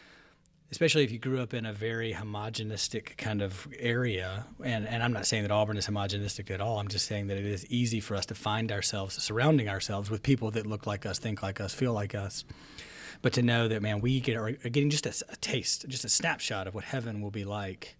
especially 0.70 1.04
if 1.04 1.12
you 1.12 1.18
grew 1.18 1.40
up 1.40 1.54
in 1.54 1.64
a 1.64 1.72
very 1.72 2.12
homogenistic 2.12 3.16
kind 3.16 3.40
of 3.40 3.68
area 3.78 4.44
and, 4.64 4.86
and 4.86 5.02
i'm 5.02 5.12
not 5.12 5.26
saying 5.26 5.42
that 5.42 5.52
auburn 5.52 5.76
is 5.76 5.86
homogenistic 5.86 6.50
at 6.50 6.60
all 6.60 6.78
i'm 6.78 6.88
just 6.88 7.06
saying 7.06 7.28
that 7.28 7.36
it 7.36 7.44
is 7.44 7.66
easy 7.66 8.00
for 8.00 8.16
us 8.16 8.26
to 8.26 8.34
find 8.34 8.72
ourselves 8.72 9.20
surrounding 9.22 9.68
ourselves 9.68 10.10
with 10.10 10.22
people 10.22 10.50
that 10.50 10.66
look 10.66 10.86
like 10.86 11.06
us 11.06 11.18
think 11.18 11.42
like 11.42 11.60
us 11.60 11.72
feel 11.72 11.92
like 11.92 12.14
us 12.14 12.44
but 13.22 13.32
to 13.32 13.42
know 13.42 13.68
that 13.68 13.80
man 13.80 14.00
we 14.00 14.20
get, 14.20 14.36
are 14.36 14.50
getting 14.50 14.90
just 14.90 15.06
a, 15.06 15.32
a 15.32 15.36
taste 15.36 15.86
just 15.88 16.04
a 16.04 16.08
snapshot 16.08 16.66
of 16.66 16.74
what 16.74 16.84
heaven 16.84 17.20
will 17.20 17.30
be 17.30 17.44
like 17.44 17.96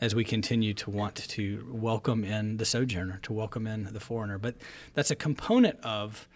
as 0.00 0.14
we 0.14 0.24
continue 0.24 0.74
to 0.74 0.90
want 0.90 1.16
to 1.16 1.66
welcome 1.70 2.24
in 2.24 2.56
the 2.56 2.64
sojourner 2.64 3.18
to 3.22 3.32
welcome 3.32 3.66
in 3.66 3.84
the 3.92 4.00
foreigner 4.00 4.38
but 4.38 4.54
that's 4.94 5.10
a 5.10 5.16
component 5.16 5.78
of 5.80 6.28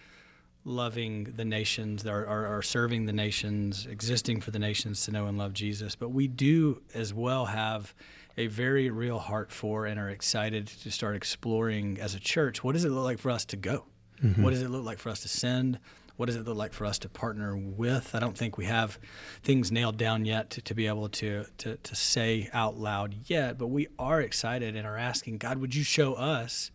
loving 0.68 1.24
the 1.36 1.44
nations, 1.44 2.06
are, 2.06 2.26
are, 2.26 2.58
are, 2.58 2.62
serving 2.62 3.06
the 3.06 3.12
nations, 3.12 3.86
existing 3.86 4.40
for 4.40 4.50
the 4.50 4.58
nations 4.58 5.04
to 5.04 5.10
know 5.10 5.26
and 5.26 5.38
love 5.38 5.52
Jesus. 5.52 5.96
But 5.96 6.10
we 6.10 6.28
do 6.28 6.82
as 6.94 7.14
well 7.14 7.46
have 7.46 7.94
a 8.36 8.46
very 8.46 8.90
real 8.90 9.18
heart 9.18 9.50
for 9.50 9.86
and 9.86 9.98
are 9.98 10.10
excited 10.10 10.68
to 10.68 10.90
start 10.90 11.16
exploring 11.16 11.98
as 12.00 12.14
a 12.14 12.20
church 12.20 12.62
what 12.62 12.74
does 12.74 12.84
it 12.84 12.90
look 12.90 13.04
like 13.04 13.18
for 13.18 13.30
us 13.30 13.44
to 13.46 13.56
go? 13.56 13.84
Mm-hmm. 14.22 14.42
What 14.42 14.50
does 14.50 14.62
it 14.62 14.70
look 14.70 14.84
like 14.84 14.98
for 14.98 15.08
us 15.08 15.20
to 15.20 15.28
send? 15.28 15.78
What 16.18 16.26
does 16.26 16.36
it 16.36 16.44
look 16.44 16.58
like 16.58 16.74
for 16.74 16.84
us 16.84 16.98
to 16.98 17.08
partner 17.08 17.56
with? 17.56 18.14
I 18.14 18.18
don't 18.18 18.36
think 18.36 18.58
we 18.58 18.66
have 18.66 18.98
things 19.42 19.72
nailed 19.72 19.96
down 19.96 20.26
yet 20.26 20.50
to, 20.50 20.60
to 20.60 20.74
be 20.74 20.86
able 20.86 21.08
to, 21.08 21.46
to, 21.58 21.76
to 21.76 21.94
say 21.94 22.50
out 22.52 22.76
loud 22.76 23.14
yet, 23.24 23.56
but 23.56 23.68
we 23.68 23.88
are 23.98 24.20
excited 24.20 24.76
and 24.76 24.86
are 24.86 24.98
asking, 24.98 25.38
God, 25.38 25.58
would 25.58 25.74
you 25.74 25.82
show 25.82 26.12
us? 26.14 26.70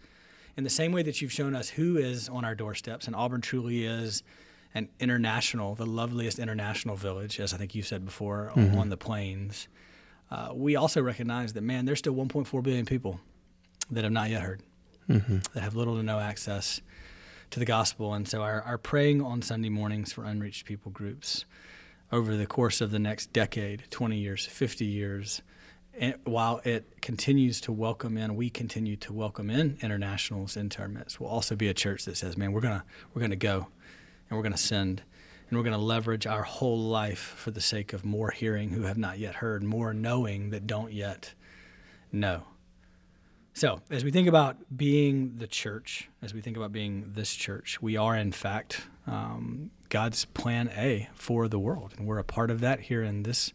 in 0.55 0.63
the 0.63 0.69
same 0.69 0.91
way 0.91 1.03
that 1.03 1.21
you've 1.21 1.31
shown 1.31 1.55
us 1.55 1.69
who 1.69 1.97
is 1.97 2.29
on 2.29 2.45
our 2.45 2.55
doorsteps, 2.55 3.07
and 3.07 3.15
Auburn 3.15 3.41
truly 3.41 3.85
is 3.85 4.23
an 4.75 4.89
international, 4.99 5.75
the 5.75 5.85
loveliest 5.85 6.39
international 6.39 6.95
village, 6.95 7.39
as 7.39 7.53
I 7.53 7.57
think 7.57 7.75
you 7.75 7.83
said 7.83 8.05
before, 8.05 8.51
mm-hmm. 8.55 8.77
on 8.77 8.89
the 8.89 8.97
plains. 8.97 9.67
Uh, 10.31 10.49
we 10.53 10.75
also 10.75 11.01
recognize 11.01 11.53
that, 11.53 11.61
man, 11.61 11.85
there's 11.85 11.99
still 11.99 12.15
1.4 12.15 12.63
billion 12.63 12.85
people 12.85 13.19
that 13.91 14.03
have 14.03 14.13
not 14.13 14.29
yet 14.29 14.41
heard, 14.41 14.61
mm-hmm. 15.09 15.39
that 15.53 15.61
have 15.61 15.75
little 15.75 15.95
to 15.97 16.03
no 16.03 16.19
access 16.19 16.81
to 17.53 17.59
the 17.59 17.65
gospel. 17.65 18.15
And 18.15 18.27
so 18.27 18.41
our, 18.41 18.63
our 18.63 18.79
praying 18.79 19.21
on 19.21 19.43
Sunday 19.43 19.69
mornings 19.69 20.11
for 20.11 20.23
unreached 20.23 20.65
people 20.65 20.91
groups 20.91 21.45
over 22.11 22.35
the 22.35 22.47
course 22.47 22.81
of 22.81 22.89
the 22.89 22.97
next 22.97 23.31
decade, 23.31 23.83
20 23.91 24.17
years, 24.17 24.43
50 24.47 24.85
years, 24.85 25.43
and 25.93 26.15
while 26.23 26.61
it 26.63 27.01
continues 27.03 27.61
to 27.61 27.71
welcome 27.71 28.17
in, 28.17 28.35
we 28.35 28.49
continue 28.49 28.95
to 28.95 29.13
welcome 29.13 29.51
in 29.51 29.77
internationals 29.83 30.57
into 30.57 30.81
our 30.81 30.87
midst. 30.87 31.19
We'll 31.19 31.29
also 31.29 31.55
be 31.55 31.67
a 31.67 31.73
church 31.75 32.05
that 32.05 32.17
says, 32.17 32.35
"Man, 32.35 32.51
we're 32.51 32.61
gonna 32.61 32.83
we're 33.13 33.21
gonna 33.21 33.35
go, 33.35 33.67
and 34.27 34.37
we're 34.37 34.41
gonna 34.41 34.57
send, 34.57 35.03
and 35.47 35.59
we're 35.59 35.63
gonna 35.63 35.77
leverage 35.77 36.25
our 36.25 36.41
whole 36.41 36.79
life 36.79 37.35
for 37.37 37.51
the 37.51 37.61
sake 37.61 37.93
of 37.93 38.03
more 38.03 38.31
hearing 38.31 38.69
who 38.69 38.83
have 38.83 38.97
not 38.97 39.19
yet 39.19 39.35
heard, 39.35 39.61
more 39.61 39.93
knowing 39.93 40.49
that 40.49 40.65
don't 40.65 40.91
yet 40.91 41.35
know." 42.11 42.45
So, 43.55 43.81
as 43.91 44.03
we 44.03 44.09
think 44.09 44.27
about 44.27 44.57
being 44.75 45.35
the 45.37 45.45
church, 45.45 46.09
as 46.23 46.33
we 46.33 46.41
think 46.41 46.57
about 46.57 46.71
being 46.71 47.11
this 47.13 47.35
church, 47.35 47.79
we 47.83 47.95
are 47.95 48.15
in 48.15 48.31
fact 48.31 48.87
um, 49.05 49.69
God's 49.89 50.25
plan 50.25 50.71
A 50.75 51.09
for 51.13 51.47
the 51.47 51.59
world, 51.59 51.93
and 51.95 52.07
we're 52.07 52.17
a 52.17 52.23
part 52.23 52.49
of 52.49 52.61
that 52.61 52.79
here 52.79 53.03
in 53.03 53.21
this 53.21 53.53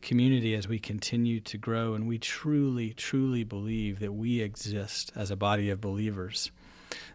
community 0.00 0.56
as 0.56 0.66
we 0.66 0.80
continue 0.80 1.38
to 1.38 1.56
grow. 1.56 1.94
And 1.94 2.08
we 2.08 2.18
truly, 2.18 2.90
truly 2.90 3.44
believe 3.44 4.00
that 4.00 4.12
we 4.12 4.40
exist 4.40 5.12
as 5.14 5.30
a 5.30 5.36
body 5.36 5.70
of 5.70 5.80
believers. 5.80 6.50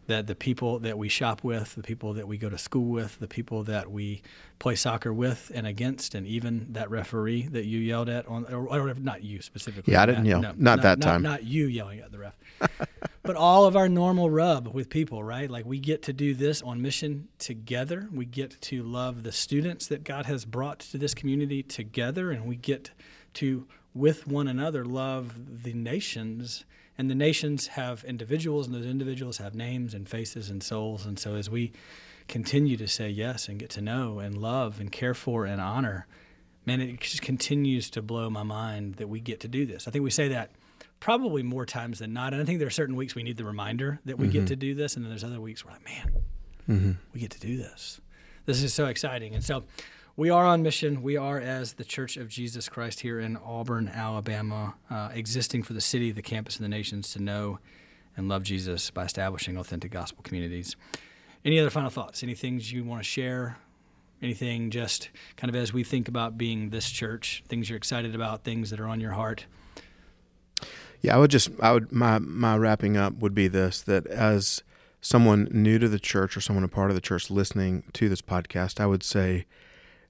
That 0.08 0.28
the 0.28 0.36
people 0.36 0.80
that 0.80 0.98
we 0.98 1.10
shop 1.10 1.43
with, 1.43 1.76
the 1.76 1.84
people 1.84 2.13
that 2.13 2.28
we 2.28 2.38
go 2.38 2.50
to 2.50 2.58
school 2.58 2.89
with, 2.89 3.20
the 3.20 3.28
people 3.28 3.63
that 3.63 3.91
we 3.91 4.22
play 4.60 4.76
soccer 4.76 5.13
with 5.13 5.52
and 5.54 5.67
against, 5.67 6.15
and 6.15 6.26
even 6.26 6.67
that 6.72 6.89
referee 6.89 7.43
that 7.50 7.65
you 7.65 7.80
yelled 7.80 8.10
at 8.10 8.28
on, 8.28 8.46
or, 8.46 8.67
or 8.67 8.93
not 8.96 9.24
you 9.24 9.41
specifically. 9.41 9.93
Yeah, 9.93 10.04
I 10.04 10.06
didn't 10.06 10.26
yell. 10.26 10.41
No, 10.41 10.50
not, 10.50 10.60
not, 10.60 10.82
that 10.82 11.02
time. 11.02 11.22
Not, 11.22 11.30
not 11.30 11.43
you 11.43 11.65
yelling 11.65 12.00
at 12.00 12.12
the 12.12 12.20
ref. 12.20 12.38
but 13.24 13.36
all 13.36 13.65
of 13.65 13.76
our 13.76 13.89
normal 13.89 14.30
rub 14.30 14.74
with 14.74 14.89
people, 14.89 15.24
right? 15.24 15.50
Like 15.50 15.65
we 15.65 15.80
get 15.80 16.04
to 16.04 16.13
do 16.13 16.34
this 16.34 16.62
on 16.62 16.82
mission 16.82 17.28
together. 17.38 18.08
We 18.12 18.26
get 18.26 18.60
to 18.62 18.84
love 18.84 19.24
the 19.24 19.32
students 19.32 19.88
that 19.88 20.04
God 20.04 20.26
has 20.26 20.46
brought 20.46 20.80
to 20.80 20.98
this 20.98 21.13
community 21.13 21.62
together, 21.62 22.32
and 22.32 22.46
we 22.46 22.56
get 22.56 22.91
to, 23.36 23.67
with 23.97 24.27
one 24.27 24.47
another, 24.47 24.86
love 24.86 25.63
the 25.63 25.73
nations. 25.73 26.65
And 26.97 27.10
the 27.10 27.15
nations 27.15 27.67
have 27.67 28.03
individuals, 28.03 28.65
and 28.65 28.75
those 28.75 28.86
individuals 28.86 29.38
have 29.38 29.53
names 29.53 29.93
and 29.93 30.10
faces 30.10 30.49
and 30.49 30.63
souls. 30.63 31.05
And 31.05 31.19
so 31.19 31.36
as 31.36 31.49
we 31.49 31.71
continue 32.27 32.75
to 32.77 32.88
say 32.88 33.10
yes 33.10 33.47
and 33.47 33.60
get 33.60 33.69
to 33.71 33.81
know 33.81 34.19
and 34.19 34.38
love 34.38 34.79
and 34.79 34.91
care 34.91 35.13
for 35.13 35.45
and 35.45 35.62
honor, 35.62 36.07
man, 36.65 36.81
it 36.81 36.99
just 36.99 37.21
continues 37.21 37.89
to 37.91 38.01
blow 38.01 38.29
my 38.29 38.43
mind 38.43 38.95
that 38.95 39.07
we 39.07 39.19
get 39.19 39.39
to 39.41 39.47
do 39.47 39.65
this. 39.65 39.88
I 39.88 39.91
think 39.91 40.03
we 40.03 40.10
say 40.10 40.27
that 40.29 40.51
probably 40.99 41.43
more 41.43 41.65
times 41.65 41.99
than 41.99 42.13
not. 42.13 42.33
And 42.33 42.41
I 42.41 42.45
think 42.45 42.60
there 42.60 42.67
are 42.67 42.71
certain 42.71 42.95
weeks 42.95 43.15
we 43.15 43.23
need 43.23 43.38
the 43.38 43.45
reminder 43.45 43.99
that 44.05 44.17
we 44.17 44.25
mm-hmm. 44.25 44.39
get 44.39 44.47
to 44.47 44.55
do 44.55 44.73
this, 44.73 44.95
and 44.95 45.05
then 45.05 45.12
there's 45.12 45.23
other 45.23 45.39
weeks 45.39 45.63
where 45.63 45.75
like, 45.75 45.86
man, 45.86 46.13
mm-hmm. 46.67 46.91
we 47.13 47.19
get 47.19 47.31
to 47.31 47.39
do 47.39 47.57
this. 47.57 48.01
This 48.45 48.63
is 48.63 48.73
so 48.73 48.88
exciting. 48.88 49.36
And 49.36 49.43
so 49.43 49.63
we 50.17 50.32
are 50.32 50.45
on 50.45 50.63
mission. 50.63 51.03
We 51.03 51.15
are 51.15 51.39
as 51.39 51.73
the 51.73 51.86
Church 51.86 52.17
of 52.17 52.27
Jesus 52.27 52.67
Christ 52.67 53.01
here 53.01 53.19
in 53.19 53.38
Auburn, 53.38 53.88
Alabama, 53.88 54.73
uh, 54.89 55.10
existing 55.13 55.62
for 55.62 55.73
the 55.73 55.82
city, 55.82 56.12
the 56.12 56.23
campus, 56.23 56.58
and 56.58 56.65
the 56.65 56.69
nations 56.69 57.13
to 57.13 57.21
know 57.21 57.60
and 58.17 58.27
love 58.27 58.41
Jesus 58.41 58.89
by 58.89 59.06
establishing 59.06 59.58
authentic 59.58 59.91
gospel 59.91 60.23
communities. 60.23 60.75
Any 61.45 61.60
other 61.60 61.69
final 61.69 61.91
thoughts? 61.91 62.23
Any 62.23 62.34
things 62.34 62.71
you 62.71 62.84
want 62.84 62.99
to 62.99 63.08
share? 63.08 63.60
Anything 64.19 64.71
just 64.71 65.12
kind 65.36 65.49
of 65.49 65.56
as 65.56 65.71
we 65.71 65.84
think 65.84 66.08
about 66.08 66.36
being 66.36 66.71
this 66.71 66.89
church, 66.89 67.43
things 67.47 67.69
you're 67.69 67.77
excited 67.77 68.15
about, 68.15 68.43
things 68.43 68.71
that 68.71 68.80
are 68.80 68.88
on 68.88 68.99
your 68.99 69.12
heart? 69.12 69.45
Yeah, 70.99 71.15
I 71.15 71.19
would 71.19 71.30
just 71.30 71.51
I 71.62 71.73
would 71.73 71.91
my 71.91 72.17
my 72.17 72.58
wrapping 72.58 72.97
up 72.97 73.19
would 73.19 73.36
be 73.36 73.47
this 73.47 73.84
that 73.84 74.08
as 74.08 74.63
someone 74.99 75.47
new 75.51 75.77
to 75.77 75.88
the 75.88 75.99
church 75.99 76.36
or 76.36 76.41
someone 76.41 76.63
a 76.63 76.67
part 76.67 76.89
of 76.89 76.95
the 76.95 77.01
church 77.01 77.30
listening 77.30 77.84
to 77.93 78.10
this 78.10 78.23
podcast, 78.23 78.80
I 78.80 78.88
would 78.88 79.03
say 79.03 79.45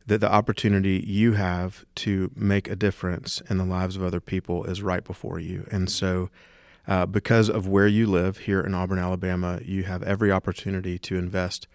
that 0.07 0.21
the 0.21 0.31
opportunity 0.31 1.03
you 1.05 1.33
have 1.33 1.85
to 1.95 2.31
make 2.33 2.69
a 2.69 2.75
difference 2.75 3.41
in 3.49 3.57
the 3.57 3.65
lives 3.65 3.95
of 3.95 4.03
other 4.03 4.21
people 4.21 4.63
is 4.63 4.81
right 4.81 5.03
before 5.03 5.37
you. 5.37 5.67
And 5.69 5.91
so 5.91 6.29
uh, 6.87 7.05
because 7.05 7.49
of 7.49 7.67
where 7.67 7.87
you 7.87 8.07
live 8.07 8.39
here 8.39 8.61
in 8.61 8.73
Auburn, 8.73 8.99
Alabama, 8.99 9.59
you 9.63 9.83
have 9.83 10.01
every 10.03 10.31
opportunity 10.31 10.97
to 10.99 11.17
invest 11.17 11.67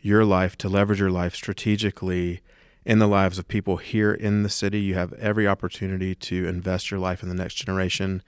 your 0.00 0.24
life, 0.24 0.58
to 0.58 0.68
leverage 0.68 0.98
your 0.98 1.10
life 1.10 1.34
strategically 1.34 2.40
in 2.84 2.98
the 2.98 3.06
lives 3.06 3.38
of 3.38 3.46
people 3.46 3.76
here 3.76 4.12
in 4.12 4.42
the 4.42 4.48
city. 4.48 4.80
You 4.80 4.94
have 4.94 5.12
every 5.14 5.46
opportunity 5.46 6.16
to 6.16 6.48
invest 6.48 6.90
your 6.90 6.98
life 6.98 7.22
in 7.22 7.28
the 7.28 7.34
next 7.34 7.54
generation 7.54 8.22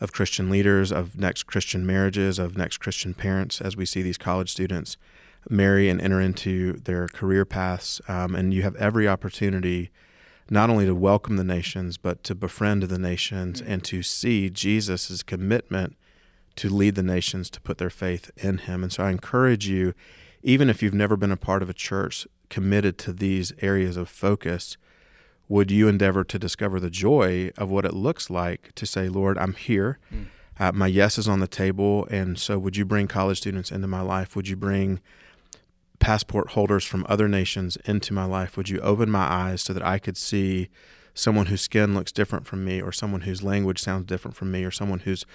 of 0.00 0.12
Christian 0.12 0.50
leaders, 0.50 0.90
of 0.90 1.16
next 1.16 1.44
Christian 1.44 1.86
marriages, 1.86 2.40
of 2.40 2.56
next 2.56 2.78
Christian 2.78 3.14
parents, 3.14 3.60
as 3.60 3.76
we 3.76 3.86
see 3.86 4.02
these 4.02 4.18
college 4.18 4.50
students 4.50 4.96
marry 5.50 5.88
and 5.88 6.00
enter 6.00 6.20
into 6.20 6.74
their 6.74 7.08
career 7.08 7.44
paths. 7.44 8.00
Um, 8.08 8.34
and 8.34 8.52
you 8.52 8.62
have 8.62 8.76
every 8.76 9.08
opportunity 9.08 9.90
not 10.50 10.70
only 10.70 10.86
to 10.86 10.94
welcome 10.94 11.36
the 11.36 11.44
nations, 11.44 11.96
but 11.98 12.24
to 12.24 12.34
befriend 12.34 12.84
the 12.84 12.98
nations 12.98 13.60
mm-hmm. 13.60 13.72
and 13.72 13.84
to 13.84 14.02
see 14.02 14.48
Jesus' 14.50 15.22
commitment 15.22 15.96
to 16.56 16.68
lead 16.68 16.94
the 16.94 17.02
nations 17.02 17.50
to 17.50 17.60
put 17.60 17.78
their 17.78 17.90
faith 17.90 18.30
in 18.36 18.58
him. 18.58 18.82
And 18.82 18.92
so 18.92 19.04
I 19.04 19.10
encourage 19.10 19.68
you, 19.68 19.94
even 20.42 20.68
if 20.68 20.82
you've 20.82 20.94
never 20.94 21.16
been 21.16 21.30
a 21.30 21.36
part 21.36 21.62
of 21.62 21.70
a 21.70 21.74
church 21.74 22.26
committed 22.48 22.98
to 22.98 23.12
these 23.12 23.52
areas 23.60 23.96
of 23.96 24.08
focus, 24.08 24.76
would 25.48 25.70
you 25.70 25.88
endeavor 25.88 26.24
to 26.24 26.38
discover 26.38 26.80
the 26.80 26.90
joy 26.90 27.50
of 27.56 27.70
what 27.70 27.84
it 27.84 27.94
looks 27.94 28.28
like 28.28 28.72
to 28.74 28.86
say, 28.86 29.08
Lord, 29.08 29.38
I'm 29.38 29.54
here. 29.54 29.98
Mm. 30.12 30.26
Uh, 30.58 30.72
my 30.72 30.88
yes 30.88 31.18
is 31.18 31.28
on 31.28 31.40
the 31.40 31.46
table. 31.46 32.06
And 32.10 32.38
so 32.38 32.58
would 32.58 32.76
you 32.76 32.84
bring 32.84 33.06
college 33.06 33.38
students 33.38 33.70
into 33.70 33.86
my 33.86 34.00
life? 34.00 34.34
Would 34.34 34.48
you 34.48 34.56
bring 34.56 35.00
passport 35.98 36.50
holders 36.50 36.84
from 36.84 37.06
other 37.08 37.28
nations 37.28 37.76
into 37.84 38.12
my 38.12 38.24
life? 38.24 38.56
Would 38.56 38.68
you 38.68 38.80
open 38.80 39.10
my 39.10 39.24
eyes 39.24 39.62
so 39.62 39.72
that 39.72 39.84
I 39.84 39.98
could 39.98 40.16
see 40.16 40.68
someone 41.14 41.46
whose 41.46 41.62
skin 41.62 41.94
looks 41.94 42.12
different 42.12 42.46
from 42.46 42.64
me, 42.64 42.80
or 42.80 42.92
someone 42.92 43.22
whose 43.22 43.42
language 43.42 43.80
sounds 43.80 44.06
different 44.06 44.36
from 44.36 44.50
me, 44.50 44.64
or 44.64 44.70
someone 44.70 45.00
whose 45.00 45.26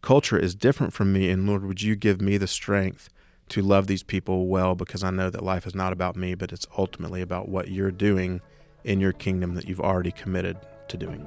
culture 0.00 0.38
is 0.38 0.54
different 0.54 0.92
from 0.92 1.12
me? 1.12 1.30
And 1.30 1.46
Lord, 1.46 1.64
would 1.64 1.82
you 1.82 1.96
give 1.96 2.20
me 2.20 2.36
the 2.36 2.46
strength 2.46 3.08
to 3.48 3.60
love 3.60 3.86
these 3.86 4.02
people 4.02 4.46
well 4.46 4.74
because 4.74 5.04
I 5.04 5.10
know 5.10 5.30
that 5.30 5.42
life 5.42 5.66
is 5.66 5.74
not 5.74 5.92
about 5.92 6.16
me, 6.16 6.34
but 6.34 6.52
it's 6.52 6.66
ultimately 6.78 7.20
about 7.20 7.48
what 7.48 7.68
you're 7.68 7.90
doing 7.90 8.40
in 8.84 9.00
your 9.00 9.12
kingdom 9.12 9.54
that 9.54 9.68
you've 9.68 9.80
already 9.80 10.12
committed 10.12 10.56
to 10.88 10.96
doing. 10.96 11.26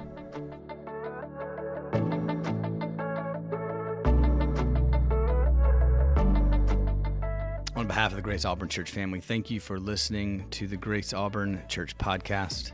On 7.86 7.88
behalf 7.88 8.10
of 8.10 8.16
the 8.16 8.22
Grace 8.22 8.44
Auburn 8.44 8.68
Church 8.68 8.90
family, 8.90 9.20
thank 9.20 9.48
you 9.48 9.60
for 9.60 9.78
listening 9.78 10.44
to 10.50 10.66
the 10.66 10.76
Grace 10.76 11.12
Auburn 11.12 11.62
Church 11.68 11.96
podcast. 11.96 12.72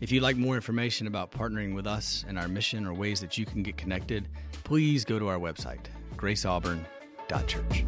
If 0.00 0.10
you'd 0.10 0.24
like 0.24 0.36
more 0.36 0.56
information 0.56 1.06
about 1.06 1.30
partnering 1.30 1.76
with 1.76 1.86
us 1.86 2.24
and 2.26 2.36
our 2.36 2.48
mission 2.48 2.84
or 2.84 2.92
ways 2.92 3.20
that 3.20 3.38
you 3.38 3.46
can 3.46 3.62
get 3.62 3.76
connected, 3.76 4.26
please 4.64 5.04
go 5.04 5.20
to 5.20 5.28
our 5.28 5.38
website, 5.38 5.86
graceauburn.church. 6.16 7.84